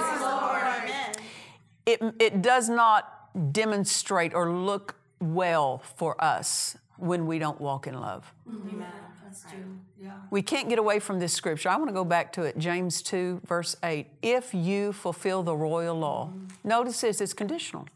It, 1.84 2.00
it 2.18 2.42
does 2.42 2.68
not 2.68 3.52
demonstrate 3.52 4.32
or 4.34 4.50
look 4.50 4.94
well 5.20 5.82
for 5.96 6.22
us 6.22 6.76
when 7.00 7.26
we 7.26 7.38
don't 7.38 7.60
walk 7.60 7.86
in 7.86 7.98
love. 7.98 8.32
Mm-hmm. 8.48 8.82
That's 9.24 9.42
true. 9.44 9.78
Yeah. 10.02 10.12
We 10.30 10.42
can't 10.42 10.68
get 10.68 10.78
away 10.78 10.98
from 10.98 11.20
this 11.20 11.32
scripture. 11.32 11.68
I 11.68 11.76
want 11.76 11.88
to 11.88 11.94
go 11.94 12.04
back 12.04 12.32
to 12.32 12.42
it, 12.42 12.58
James 12.58 13.00
2, 13.02 13.42
verse 13.46 13.76
8. 13.82 14.06
If 14.22 14.52
you 14.52 14.92
fulfill 14.92 15.42
the 15.42 15.54
royal 15.54 15.98
law, 15.98 16.26
mm-hmm. 16.26 16.68
notice 16.68 17.00
this, 17.00 17.20
it's 17.20 17.32
conditional. 17.32 17.86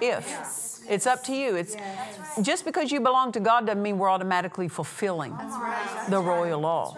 If. 0.00 0.80
It's 0.88 1.06
up 1.06 1.22
to 1.24 1.34
you. 1.34 1.56
It's 1.56 1.76
just 2.42 2.64
because 2.64 2.90
you 2.90 3.00
belong 3.00 3.32
to 3.32 3.40
God 3.40 3.66
doesn't 3.66 3.82
mean 3.82 3.98
we're 3.98 4.10
automatically 4.10 4.68
fulfilling 4.68 5.36
the 6.08 6.20
royal 6.20 6.60
law. 6.60 6.96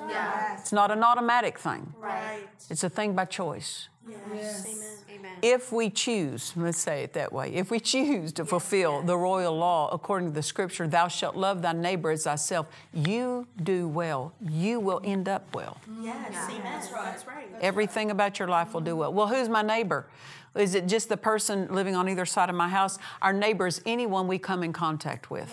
It's 0.58 0.72
not 0.72 0.90
an 0.90 1.02
automatic 1.02 1.58
thing. 1.58 1.92
Right. 1.98 2.48
It's 2.70 2.84
a 2.84 2.90
thing 2.90 3.14
by 3.14 3.26
choice. 3.26 3.88
Yes. 4.08 4.66
Amen. 5.10 5.30
If 5.42 5.72
we 5.72 5.90
choose, 5.90 6.52
let's 6.56 6.78
say 6.78 7.02
it 7.02 7.12
that 7.12 7.32
way, 7.32 7.54
if 7.54 7.70
we 7.70 7.80
choose 7.80 8.32
to 8.34 8.44
fulfill 8.44 9.02
the 9.02 9.16
royal 9.16 9.56
law 9.56 9.88
according 9.92 10.28
to 10.28 10.34
the 10.34 10.42
scripture, 10.42 10.86
thou 10.88 11.08
shalt 11.08 11.36
love 11.36 11.62
thy 11.62 11.72
neighbor 11.72 12.10
as 12.10 12.24
thyself, 12.24 12.66
you 12.92 13.46
do 13.62 13.88
well. 13.88 14.34
You 14.40 14.80
will 14.80 15.00
end 15.04 15.28
up 15.28 15.54
well. 15.54 15.78
Yes. 16.00 16.34
Amen. 16.48 16.62
That's 16.64 16.92
right. 16.92 17.04
That's 17.04 17.26
right. 17.26 17.48
Everything 17.60 18.10
about 18.10 18.38
your 18.38 18.48
life 18.48 18.74
will 18.74 18.80
do 18.80 18.96
well. 18.96 19.12
Well, 19.12 19.28
who's 19.28 19.48
my 19.48 19.62
neighbor? 19.62 20.06
Is 20.54 20.74
it 20.74 20.86
just 20.86 21.08
the 21.08 21.16
person 21.16 21.68
living 21.70 21.96
on 21.96 22.08
either 22.10 22.26
side 22.26 22.50
of 22.50 22.54
my 22.54 22.68
house? 22.68 22.98
Our 23.22 23.32
neighbor 23.32 23.66
is 23.66 23.80
anyone 23.86 24.28
we 24.28 24.38
come 24.38 24.62
in 24.62 24.72
contact 24.72 25.30
with. 25.30 25.52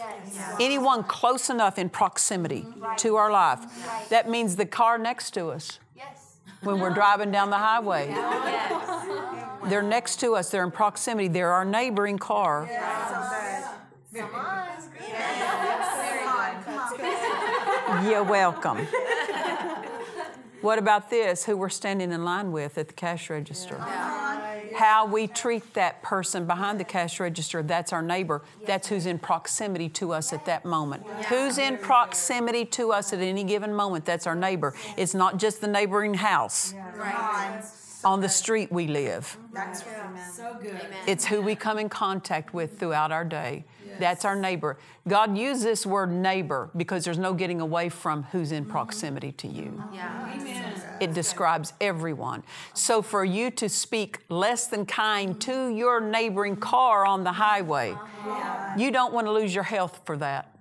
Anyone 0.60 1.04
close 1.04 1.50
enough 1.50 1.80
in 1.80 1.90
proximity 1.90 2.66
to 2.98 3.16
our 3.16 3.32
life. 3.32 3.60
That 4.10 4.30
means 4.30 4.58
the 4.58 4.66
car 4.66 4.98
next 4.98 5.32
to 5.36 5.50
us 5.50 5.60
Yes. 5.60 5.80
When 6.62 6.80
we're 6.80 6.94
driving 6.94 7.32
down 7.32 7.50
the 7.50 7.58
highway. 7.58 8.08
They're 9.70 9.82
next 9.82 10.20
to 10.22 10.36
us, 10.36 10.50
they're 10.50 10.64
in 10.64 10.72
proximity, 10.72 11.28
they're 11.28 11.52
our 11.52 11.66
neighboring 11.66 12.18
car. 12.18 12.70
You're 18.04 18.24
welcome. 18.24 18.88
What 20.62 20.80
about 20.80 21.10
this? 21.10 21.46
Who 21.46 21.56
we're 21.58 21.70
standing 21.70 22.12
in 22.12 22.24
line 22.24 22.52
with 22.52 22.78
at 22.78 22.88
the 22.88 22.94
cash 22.94 23.30
register? 23.30 23.78
How 24.76 25.06
we 25.06 25.28
treat 25.28 25.74
that 25.74 26.02
person 26.04 26.46
behind 26.46 26.80
the 26.80 26.84
cash 26.84 27.20
register, 27.20 27.64
that's 27.64 27.92
our 27.92 28.02
neighbor. 28.02 28.42
That's 28.66 28.88
who's 28.88 29.06
in 29.06 29.20
proximity 29.20 29.90
to 29.90 30.14
us 30.14 30.32
at 30.32 30.46
that 30.46 30.66
moment. 30.66 31.06
Who's 31.28 31.58
in 31.58 31.78
proximity 31.78 32.66
to 32.66 32.92
us 32.92 33.12
at 33.14 33.20
any 33.20 33.44
given 33.44 33.74
moment, 33.74 34.06
that's 34.06 34.28
our 34.28 34.36
neighbor. 34.36 34.74
It's 34.98 35.14
not 35.14 35.38
just 35.38 35.62
the 35.62 35.68
neighboring 35.68 36.14
house 36.14 36.74
on 38.04 38.22
the 38.22 38.30
street 38.30 38.72
we 38.72 38.88
live. 38.88 39.38
That's 39.54 39.86
right. 39.86 40.00
Amen. 40.06 40.32
So 40.32 40.58
good. 40.62 40.80
It's 41.08 41.26
who 41.26 41.42
we 41.42 41.56
come 41.56 41.78
in 41.78 41.90
contact 41.90 42.54
with 42.54 42.80
throughout 42.80 43.12
our 43.12 43.26
day. 43.26 43.66
That's 44.00 44.26
our 44.26 44.36
neighbor. 44.36 44.78
God 45.08 45.38
used 45.38 45.64
this 45.64 45.86
word 45.86 46.12
neighbor 46.12 46.70
because 46.76 47.04
there's 47.04 47.18
no 47.18 47.34
getting 47.34 47.62
away 47.62 47.90
from 47.90 48.24
who's 48.32 48.52
in 48.52 48.66
proximity 48.66 49.32
to 49.34 49.48
you. 49.48 49.84
It 51.00 51.14
describes 51.14 51.74
everyone. 51.82 52.44
So 52.74 53.02
for 53.02 53.24
you 53.24 53.52
to 53.52 53.70
speak 53.70 54.20
less 54.30 54.68
than 54.68 54.86
kind 54.86 55.40
to 55.42 55.70
your 55.70 56.00
neighboring 56.00 56.56
car 56.58 57.06
on 57.06 57.24
the 57.24 57.32
highway, 57.34 57.96
you 58.78 58.92
don't 58.92 59.14
want 59.14 59.28
to 59.28 59.32
lose 59.32 59.54
your 59.54 59.64
health 59.64 60.02
for 60.06 60.18
that. 60.18 60.56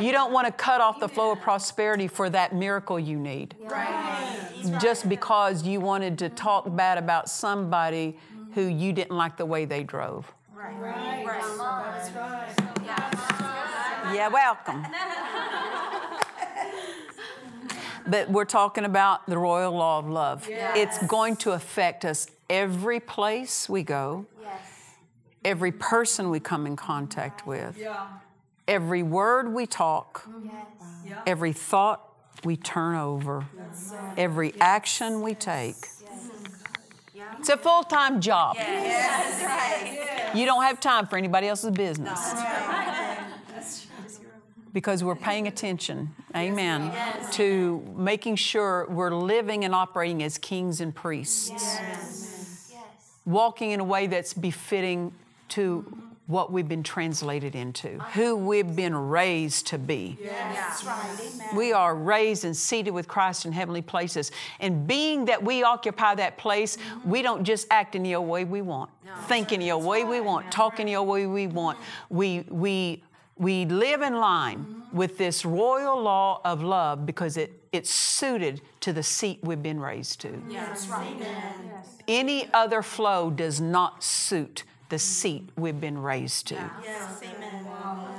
You 0.00 0.10
don't 0.12 0.32
want 0.32 0.46
to 0.46 0.52
cut 0.52 0.80
off 0.80 0.98
the 1.00 1.08
flow 1.08 1.32
of 1.32 1.40
prosperity 1.40 2.08
for 2.08 2.30
that 2.30 2.54
miracle 2.54 2.98
you 2.98 3.18
need. 3.18 3.54
Just 4.80 5.08
because 5.08 5.66
you 5.66 5.80
wanted 5.80 6.18
to 6.20 6.30
talk 6.30 6.74
bad 6.74 6.96
about 6.98 7.28
somebody 7.28 8.16
who 8.54 8.62
you 8.62 8.92
didn't 8.92 9.16
like 9.16 9.36
the 9.36 9.44
way 9.44 9.66
they 9.66 9.82
drove. 9.82 10.32
Yeah, 14.14 14.28
welcome. 14.28 14.86
but 18.06 18.30
we're 18.30 18.44
talking 18.44 18.84
about 18.84 19.26
the 19.26 19.36
royal 19.36 19.72
law 19.72 19.98
of 19.98 20.08
love. 20.08 20.48
It's 20.48 21.04
going 21.06 21.36
to 21.36 21.52
affect 21.52 22.04
us 22.04 22.28
every 22.48 23.00
place 23.00 23.68
we 23.68 23.82
go, 23.82 24.26
every 25.44 25.72
person 25.72 26.30
we 26.30 26.40
come 26.40 26.66
in 26.66 26.76
contact 26.76 27.46
with, 27.46 27.76
Yeah. 27.76 28.06
every 28.68 29.02
word 29.02 29.52
we 29.52 29.66
talk, 29.66 30.26
Yeah. 31.04 31.20
every 31.26 31.52
thought 31.52 32.00
we 32.44 32.56
turn 32.56 32.96
over, 32.96 33.46
every 34.16 34.54
action 34.60 35.20
we 35.22 35.34
take. 35.34 35.88
It's 37.38 37.48
a 37.50 37.56
full 37.58 37.82
time 37.82 38.20
job. 38.20 38.56
You 40.34 40.46
don't 40.46 40.62
have 40.64 40.80
time 40.80 41.06
for 41.06 41.16
anybody 41.16 41.46
else's 41.48 41.70
business. 41.70 42.34
Because 44.72 45.04
we're 45.04 45.14
paying 45.14 45.46
attention, 45.46 46.10
amen, 46.34 46.92
to 47.32 47.80
making 47.96 48.34
sure 48.36 48.86
we're 48.90 49.14
living 49.14 49.64
and 49.64 49.72
operating 49.72 50.22
as 50.24 50.36
kings 50.36 50.80
and 50.80 50.92
priests, 50.92 51.52
walking 53.24 53.70
in 53.70 53.78
a 53.78 53.84
way 53.84 54.08
that's 54.08 54.34
befitting 54.34 55.12
to 55.50 55.84
what 56.26 56.50
we've 56.50 56.68
been 56.68 56.82
translated 56.82 57.54
into, 57.54 57.98
who 58.14 58.34
we've 58.34 58.74
been 58.74 58.96
raised 58.96 59.66
to 59.66 59.78
be. 59.78 60.18
We 61.54 61.72
are 61.72 61.94
raised 61.94 62.46
and 62.46 62.56
seated 62.56 62.92
with 62.92 63.06
Christ 63.06 63.44
in 63.44 63.52
heavenly 63.52 63.82
places. 63.82 64.32
And 64.58 64.86
being 64.86 65.26
that 65.26 65.42
we 65.42 65.62
occupy 65.62 66.14
that 66.14 66.38
place, 66.38 66.78
we 67.04 67.20
don't 67.20 67.44
just 67.44 67.66
act 67.70 67.94
any 67.94 68.14
old 68.14 68.26
way 68.26 68.44
we 68.44 68.62
want, 68.62 68.90
think 69.26 69.52
any 69.52 69.70
old 69.70 69.84
way 69.84 70.04
we 70.04 70.20
want, 70.20 70.50
talk 70.50 70.80
any 70.80 70.96
old 70.96 71.08
way 71.08 71.26
we 71.26 71.46
want. 71.46 71.78
We, 72.08 72.46
we, 72.48 73.04
we 73.36 73.66
live 73.66 74.00
in 74.00 74.14
line 74.14 74.82
with 74.94 75.18
this 75.18 75.44
royal 75.44 76.00
law 76.00 76.40
of 76.44 76.62
love 76.62 77.04
because 77.04 77.36
it, 77.36 77.52
it's 77.70 77.90
suited 77.90 78.62
to 78.80 78.94
the 78.94 79.02
seat 79.02 79.40
we've 79.42 79.62
been 79.62 79.80
raised 79.80 80.20
to. 80.22 80.40
Any 82.08 82.48
other 82.54 82.80
flow 82.80 83.30
does 83.30 83.60
not 83.60 84.02
suit 84.02 84.62
the 84.88 84.98
seat 84.98 85.48
we've 85.56 85.80
been 85.80 85.98
raised 85.98 86.46
to. 86.48 86.70
Yes. 86.82 87.22
Amen. 87.22 87.66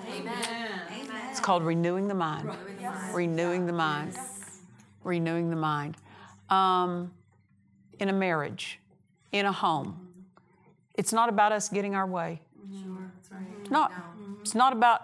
Amen. 0.09 1.29
It's 1.31 1.39
called 1.39 1.63
renewing 1.63 2.07
the 2.07 2.13
mind. 2.15 2.49
Renewing 3.13 3.65
the 3.65 3.73
mind. 3.73 4.17
Renewing 5.03 5.49
the 5.49 5.55
mind. 5.55 5.97
Um, 6.49 7.11
in 7.99 8.09
a 8.09 8.13
marriage, 8.13 8.79
in 9.31 9.45
a 9.45 9.51
home, 9.51 10.07
it's 10.95 11.11
not 11.13 11.29
about 11.29 11.51
us 11.51 11.69
getting 11.69 11.95
our 11.95 12.05
way. 12.07 12.41
It's 13.61 13.71
not. 13.71 13.91
It's 14.41 14.55
not 14.55 14.73
about, 14.73 15.01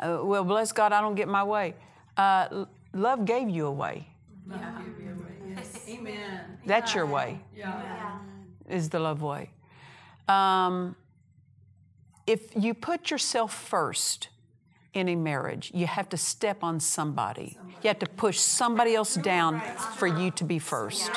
uh, 0.00 0.18
well, 0.22 0.44
bless 0.44 0.70
God, 0.72 0.92
I 0.92 1.00
don't 1.00 1.14
get 1.14 1.28
my 1.28 1.42
way. 1.42 1.74
Uh, 2.16 2.46
l- 2.50 2.68
love 2.92 3.24
gave 3.24 3.48
you 3.48 3.66
a 3.66 3.72
way. 3.72 4.06
Amen. 5.88 6.58
That's 6.66 6.94
your 6.94 7.06
way, 7.06 7.40
Yeah. 7.54 8.18
is 8.68 8.88
the 8.90 8.98
love 8.98 9.22
way. 9.22 9.50
Um, 10.28 10.96
if 12.26 12.56
you 12.56 12.74
put 12.74 13.10
yourself 13.10 13.54
first 13.54 14.28
in 14.96 15.10
a 15.10 15.14
marriage, 15.14 15.70
you 15.74 15.86
have 15.86 16.08
to 16.08 16.16
step 16.16 16.64
on 16.64 16.80
somebody. 16.80 17.58
You 17.82 17.88
have 17.88 17.98
to 17.98 18.06
push 18.06 18.38
somebody 18.38 18.94
else 18.94 19.14
down 19.14 19.60
for 19.96 20.06
you 20.06 20.30
to 20.32 20.44
be 20.44 20.58
first. 20.58 21.10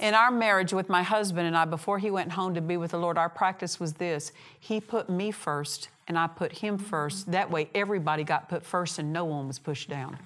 In 0.00 0.14
our 0.14 0.30
marriage 0.30 0.72
with 0.72 0.88
my 0.88 1.02
husband 1.02 1.46
and 1.46 1.54
I, 1.54 1.66
before 1.66 1.98
he 1.98 2.10
went 2.10 2.32
home 2.32 2.54
to 2.54 2.62
be 2.62 2.78
with 2.78 2.92
the 2.92 2.98
Lord, 2.98 3.18
our 3.18 3.28
practice 3.28 3.78
was 3.78 3.92
this. 3.94 4.32
He 4.58 4.80
put 4.80 5.10
me 5.10 5.30
first, 5.30 5.90
and 6.08 6.18
I 6.18 6.26
put 6.26 6.52
him 6.52 6.78
first. 6.78 7.30
That 7.32 7.50
way, 7.50 7.68
everybody 7.74 8.24
got 8.24 8.48
put 8.48 8.64
first 8.64 8.98
and 8.98 9.12
no 9.12 9.26
one 9.26 9.46
was 9.46 9.58
pushed 9.58 9.90
down. 9.90 10.16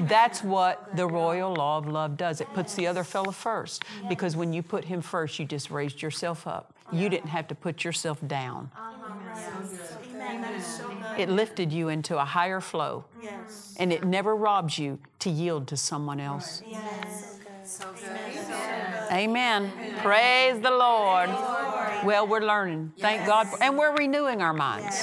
That's 0.00 0.42
what 0.42 0.96
the 0.96 1.06
royal 1.06 1.52
law 1.54 1.78
of 1.78 1.86
love 1.86 2.16
does. 2.16 2.40
It 2.40 2.48
puts 2.54 2.74
the 2.74 2.86
other 2.86 3.04
fellow 3.04 3.32
first. 3.32 3.84
Because 4.08 4.36
when 4.36 4.54
you 4.54 4.62
put 4.62 4.86
him 4.86 5.02
first, 5.02 5.38
you 5.38 5.44
just 5.44 5.70
raised 5.70 6.00
yourself 6.00 6.46
up. 6.46 6.74
You 6.92 7.08
didn't 7.08 7.30
have 7.30 7.48
to 7.48 7.54
put 7.54 7.84
yourself 7.84 8.18
down. 8.26 8.70
Uh-huh. 8.76 8.92
Amen. 10.22 10.40
That 10.40 10.54
is 10.54 10.66
so 10.66 10.88
good. 10.88 11.20
It 11.20 11.28
lifted 11.28 11.72
you 11.72 11.88
into 11.88 12.20
a 12.20 12.24
higher 12.24 12.60
flow, 12.60 13.04
Yes. 13.20 13.74
and 13.78 13.92
it 13.92 14.04
never 14.04 14.36
robs 14.36 14.78
you 14.78 14.98
to 15.20 15.30
yield 15.30 15.68
to 15.68 15.76
someone 15.76 16.20
else. 16.20 16.62
Amen. 19.10 19.72
Praise 19.98 20.60
the 20.60 20.70
Lord. 20.70 21.28
Well, 22.04 22.26
we're 22.26 22.40
learning. 22.40 22.92
Thank 22.98 23.26
God. 23.26 23.48
For, 23.48 23.62
and 23.62 23.76
we're 23.76 23.94
renewing 23.94 24.42
our 24.42 24.52
minds. 24.52 25.02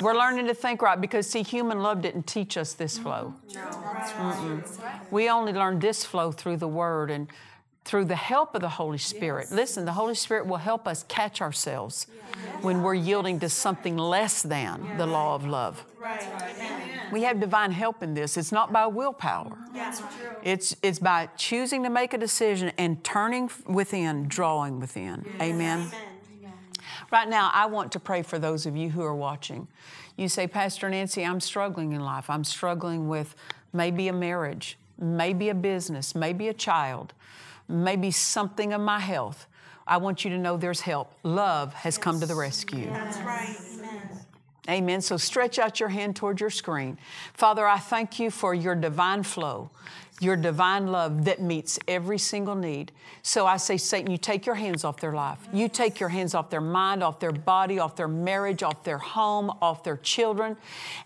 We're 0.00 0.14
learning 0.14 0.46
to 0.48 0.54
think 0.54 0.82
right 0.82 1.00
because, 1.00 1.28
see, 1.28 1.42
human 1.42 1.80
love 1.80 2.02
didn't 2.02 2.26
teach 2.26 2.56
us 2.56 2.74
this 2.74 2.98
mm-hmm. 2.98 3.04
flow. 3.04 3.34
Mm-mm. 3.52 5.10
We 5.10 5.30
only 5.30 5.52
learned 5.52 5.80
this 5.80 6.04
flow 6.04 6.32
through 6.32 6.56
the 6.56 6.68
Word 6.68 7.10
and 7.10 7.28
through 7.84 8.06
the 8.06 8.16
help 8.16 8.54
of 8.54 8.62
the 8.62 8.68
Holy 8.68 8.98
Spirit. 8.98 9.52
Listen, 9.52 9.84
the 9.84 9.92
Holy 9.92 10.14
Spirit 10.14 10.46
will 10.46 10.56
help 10.56 10.88
us 10.88 11.04
catch 11.08 11.42
ourselves 11.42 12.06
when 12.62 12.82
we're 12.82 12.94
yielding 12.94 13.38
to 13.40 13.48
something 13.48 13.96
less 13.96 14.42
than 14.42 14.96
the 14.96 15.06
law 15.06 15.34
of 15.34 15.46
love. 15.46 15.84
Right. 16.00 16.26
We 17.12 17.22
have 17.22 17.40
divine 17.40 17.72
help 17.72 18.02
in 18.02 18.14
this. 18.14 18.36
It's 18.36 18.52
not 18.52 18.72
by 18.72 18.86
willpower. 18.86 19.56
It's, 20.42 20.74
it's 20.82 20.98
by 20.98 21.28
choosing 21.36 21.82
to 21.82 21.90
make 21.90 22.14
a 22.14 22.18
decision 22.18 22.72
and 22.78 23.04
turning 23.04 23.50
within, 23.66 24.28
drawing 24.28 24.80
within. 24.80 25.24
Amen. 25.40 25.90
Right 27.12 27.28
now, 27.28 27.50
I 27.52 27.66
want 27.66 27.92
to 27.92 28.00
pray 28.00 28.22
for 28.22 28.38
those 28.38 28.66
of 28.66 28.76
you 28.76 28.90
who 28.90 29.02
are 29.02 29.14
watching. 29.14 29.68
You 30.16 30.28
say, 30.28 30.46
Pastor 30.46 30.88
Nancy, 30.88 31.24
I'm 31.24 31.40
struggling 31.40 31.92
in 31.92 32.00
life. 32.00 32.30
I'm 32.30 32.44
struggling 32.44 33.08
with 33.08 33.34
maybe 33.72 34.08
a 34.08 34.12
marriage, 34.12 34.78
maybe 34.98 35.48
a 35.48 35.54
business, 35.54 36.14
maybe 36.14 36.48
a 36.48 36.54
child, 36.54 37.12
maybe 37.68 38.10
something 38.10 38.72
of 38.72 38.80
my 38.80 38.98
health. 38.98 39.46
I 39.86 39.98
want 39.98 40.24
you 40.24 40.30
to 40.30 40.38
know 40.38 40.56
there's 40.56 40.80
help. 40.80 41.12
Love 41.22 41.74
has 41.74 41.98
come 41.98 42.20
to 42.20 42.26
the 42.26 42.34
rescue. 42.34 42.86
That's 42.86 43.18
right. 43.18 43.56
Amen. 43.74 44.00
Amen. 44.68 45.00
So 45.02 45.16
stretch 45.16 45.58
out 45.58 45.78
your 45.78 45.90
hand 45.90 46.16
toward 46.16 46.40
your 46.40 46.50
screen. 46.50 46.96
Father, 47.34 47.66
I 47.66 47.78
thank 47.78 48.18
you 48.18 48.30
for 48.30 48.54
your 48.54 48.74
divine 48.74 49.22
flow, 49.22 49.70
your 50.24 50.36
divine 50.36 50.88
love 50.88 51.24
that 51.26 51.40
meets 51.40 51.78
every 51.86 52.18
single 52.18 52.54
need. 52.54 52.90
So 53.22 53.46
I 53.46 53.58
say, 53.58 53.76
Satan, 53.76 54.10
you 54.10 54.18
take 54.18 54.46
your 54.46 54.54
hands 54.54 54.84
off 54.84 54.98
their 54.98 55.12
life. 55.12 55.38
You 55.52 55.68
take 55.68 56.00
your 56.00 56.08
hands 56.08 56.34
off 56.34 56.50
their 56.50 56.60
mind, 56.60 57.02
off 57.02 57.20
their 57.20 57.32
body, 57.32 57.78
off 57.78 57.96
their 57.96 58.08
marriage, 58.08 58.62
off 58.62 58.82
their 58.84 58.98
home, 58.98 59.50
off 59.62 59.84
their 59.84 59.98
children. 59.98 60.56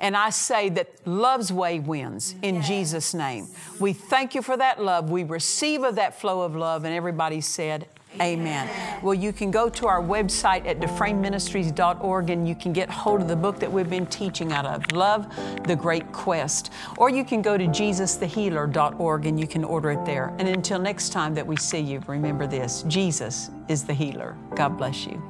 And 0.01 0.17
I 0.17 0.31
say 0.31 0.69
that 0.71 1.07
love's 1.07 1.53
way 1.53 1.81
wins 1.81 2.35
in 2.43 2.63
Jesus' 2.63 3.15
name. 3.15 3.49
We 3.81 3.93
thank 3.93 4.35
you 4.35 4.43
for 4.43 4.57
that 4.57 4.83
love. 4.83 5.11
We 5.11 5.25
receive 5.25 5.83
of 5.83 5.97
that 5.97 6.21
flow 6.21 6.43
of 6.43 6.57
love. 6.57 6.85
And 6.85 6.95
everybody 6.95 7.41
said, 7.41 7.89
Amen. 8.21 8.69
Well, 9.03 9.15
you 9.15 9.33
can 9.33 9.51
go 9.51 9.69
to 9.69 9.87
our 9.87 10.03
website 10.03 10.67
at 10.67 10.81
dufresneministries.org 10.81 12.31
and 12.31 12.49
you 12.49 12.55
can 12.55 12.73
get 12.73 12.91
hold 12.91 13.21
of 13.23 13.29
the 13.29 13.37
book 13.37 13.59
that 13.61 13.71
we've 13.71 13.89
been 13.89 14.07
teaching 14.07 14.53
out 14.53 14.67
of, 14.67 14.91
Love 14.93 15.27
the 15.67 15.77
Great 15.77 16.11
Quest. 16.13 16.73
Or 16.97 17.11
you 17.11 17.25
can 17.25 17.43
go 17.43 17.57
to 17.57 17.67
jesusthehealer.org 17.67 19.27
and 19.27 19.39
you 19.39 19.47
can 19.47 19.65
order 19.65 19.93
it 19.93 20.05
there. 20.05 20.35
And 20.39 20.49
until 20.49 20.79
next 20.79 21.11
time 21.11 21.35
that 21.35 21.47
we 21.47 21.57
see 21.57 21.81
you, 21.81 22.03
remember 22.07 22.47
this 22.47 22.83
Jesus 22.89 23.51
is 23.69 23.85
the 23.85 23.95
healer. 23.95 24.37
God 24.55 24.77
bless 24.77 25.07
you. 25.07 25.23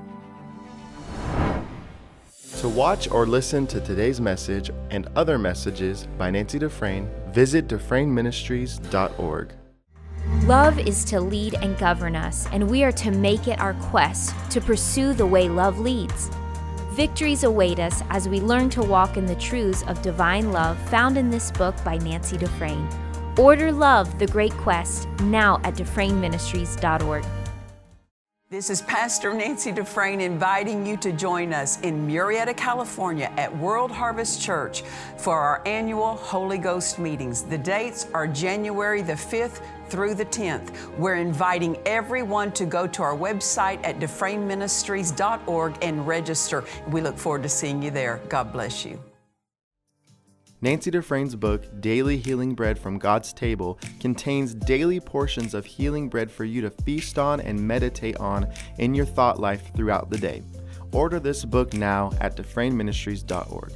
To 2.61 2.69
watch 2.69 3.09
or 3.11 3.25
listen 3.25 3.69
to 3.69 3.81
today's 3.81 4.21
message 4.21 4.71
and 4.91 5.09
other 5.15 5.39
messages 5.39 6.09
by 6.19 6.31
Nancy 6.31 6.59
Dufresne, 6.59 7.09
visit 7.31 7.69
DufresneMinistries.org. 7.69 9.53
Love 10.45 10.79
is 10.79 11.05
to 11.05 11.21
lead 11.21 11.55
and 11.55 11.77
govern 11.79 12.17
us, 12.17 12.47
and 12.53 12.71
we 12.71 12.85
are 12.85 12.93
to 12.93 13.11
make 13.11 13.49
it 13.49 13.61
our 13.61 13.75
quest 13.75 14.35
to 14.51 14.61
pursue 14.61 15.13
the 15.13 15.27
way 15.27 15.49
love 15.49 15.79
leads. 15.79 16.31
Victories 16.93 17.45
await 17.45 17.79
us 17.79 18.03
as 18.11 18.29
we 18.29 18.41
learn 18.41 18.69
to 18.71 18.83
walk 18.83 19.17
in 19.17 19.27
the 19.27 19.37
truths 19.37 19.83
of 19.85 20.03
divine 20.03 20.51
love 20.51 20.79
found 20.89 21.17
in 21.17 21.31
this 21.31 21.51
book 21.53 21.75
by 21.85 21.97
Nancy 21.99 22.37
Dufresne. 22.37 22.89
Order 23.39 23.71
Love, 23.71 24.19
the 24.19 24.27
Great 24.27 24.53
Quest, 24.55 25.09
now 25.21 25.61
at 25.63 25.75
DufresneMinistries.org. 25.75 27.25
This 28.51 28.71
is 28.71 28.81
Pastor 28.81 29.35
Nancy 29.35 29.73
Dufresne 29.73 30.23
inviting 30.23 30.87
you 30.87 30.97
to 30.97 31.13
join 31.13 31.53
us 31.53 31.79
in 31.83 32.09
Murrieta, 32.09 32.57
California 32.57 33.31
at 33.37 33.55
World 33.59 33.91
Harvest 33.91 34.41
Church 34.41 34.81
for 35.19 35.39
our 35.39 35.61
annual 35.67 36.17
Holy 36.17 36.57
Ghost 36.57 36.99
meetings. 36.99 37.43
The 37.43 37.59
dates 37.59 38.07
are 38.15 38.27
January 38.27 39.03
the 39.03 39.13
5th 39.13 39.61
through 39.91 40.15
the 40.15 40.25
10th. 40.25 40.97
We're 40.97 41.17
inviting 41.17 41.77
everyone 41.85 42.51
to 42.53 42.65
go 42.65 42.87
to 42.87 43.03
our 43.03 43.15
website 43.15 43.81
at 43.85 43.99
DufresneMinistries.org 43.99 45.75
and 45.83 46.07
register. 46.07 46.65
We 46.91 47.03
look 47.03 47.19
forward 47.19 47.43
to 47.43 47.51
seeing 47.51 47.83
you 47.83 47.91
there. 47.91 48.19
God 48.31 48.51
bless 48.51 48.83
you. 48.83 48.99
Nancy 50.61 50.91
Dufresne's 50.91 51.37
book, 51.37 51.81
Daily 51.81 52.17
Healing 52.17 52.55
Bread 52.55 52.81
from 52.81 52.99
God's 52.99 53.33
Table, 53.33 53.79
contains 54.01 54.55
daily 54.55 54.99
portions 54.99 55.55
of 55.55 55.65
healing 55.65 56.09
bread 56.09 56.33
for 56.33 56.45
you 56.45 56.61
to 56.63 56.71
feast 56.71 57.17
on 57.17 57.41
and 57.41 57.61
meditate 57.61 58.17
on 58.17 58.53
in 58.79 58.93
your 58.93 59.07
thought 59.07 59.39
life 59.39 59.71
throughout 59.77 60.11
the 60.11 60.19
day. 60.19 60.43
Order 60.91 61.21
this 61.21 61.45
book 61.45 61.75
now 61.75 62.11
at 62.21 62.37
DufresneMinistries.org. 62.37 63.73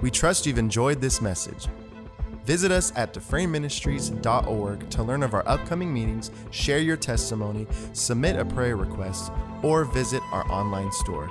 We 0.00 0.10
trust 0.10 0.46
you've 0.46 0.58
enjoyed 0.58 1.02
this 1.02 1.20
message. 1.20 1.68
Visit 2.46 2.72
us 2.72 2.90
at 2.96 3.12
DufresneMinistries.org 3.12 4.88
to 4.90 5.02
learn 5.02 5.22
of 5.22 5.34
our 5.34 5.46
upcoming 5.46 5.92
meetings, 5.92 6.30
share 6.50 6.78
your 6.78 6.96
testimony, 6.96 7.66
submit 7.92 8.36
a 8.36 8.46
prayer 8.46 8.76
request, 8.76 9.30
or 9.62 9.84
visit 9.84 10.22
our 10.32 10.50
online 10.50 10.90
store. 10.92 11.30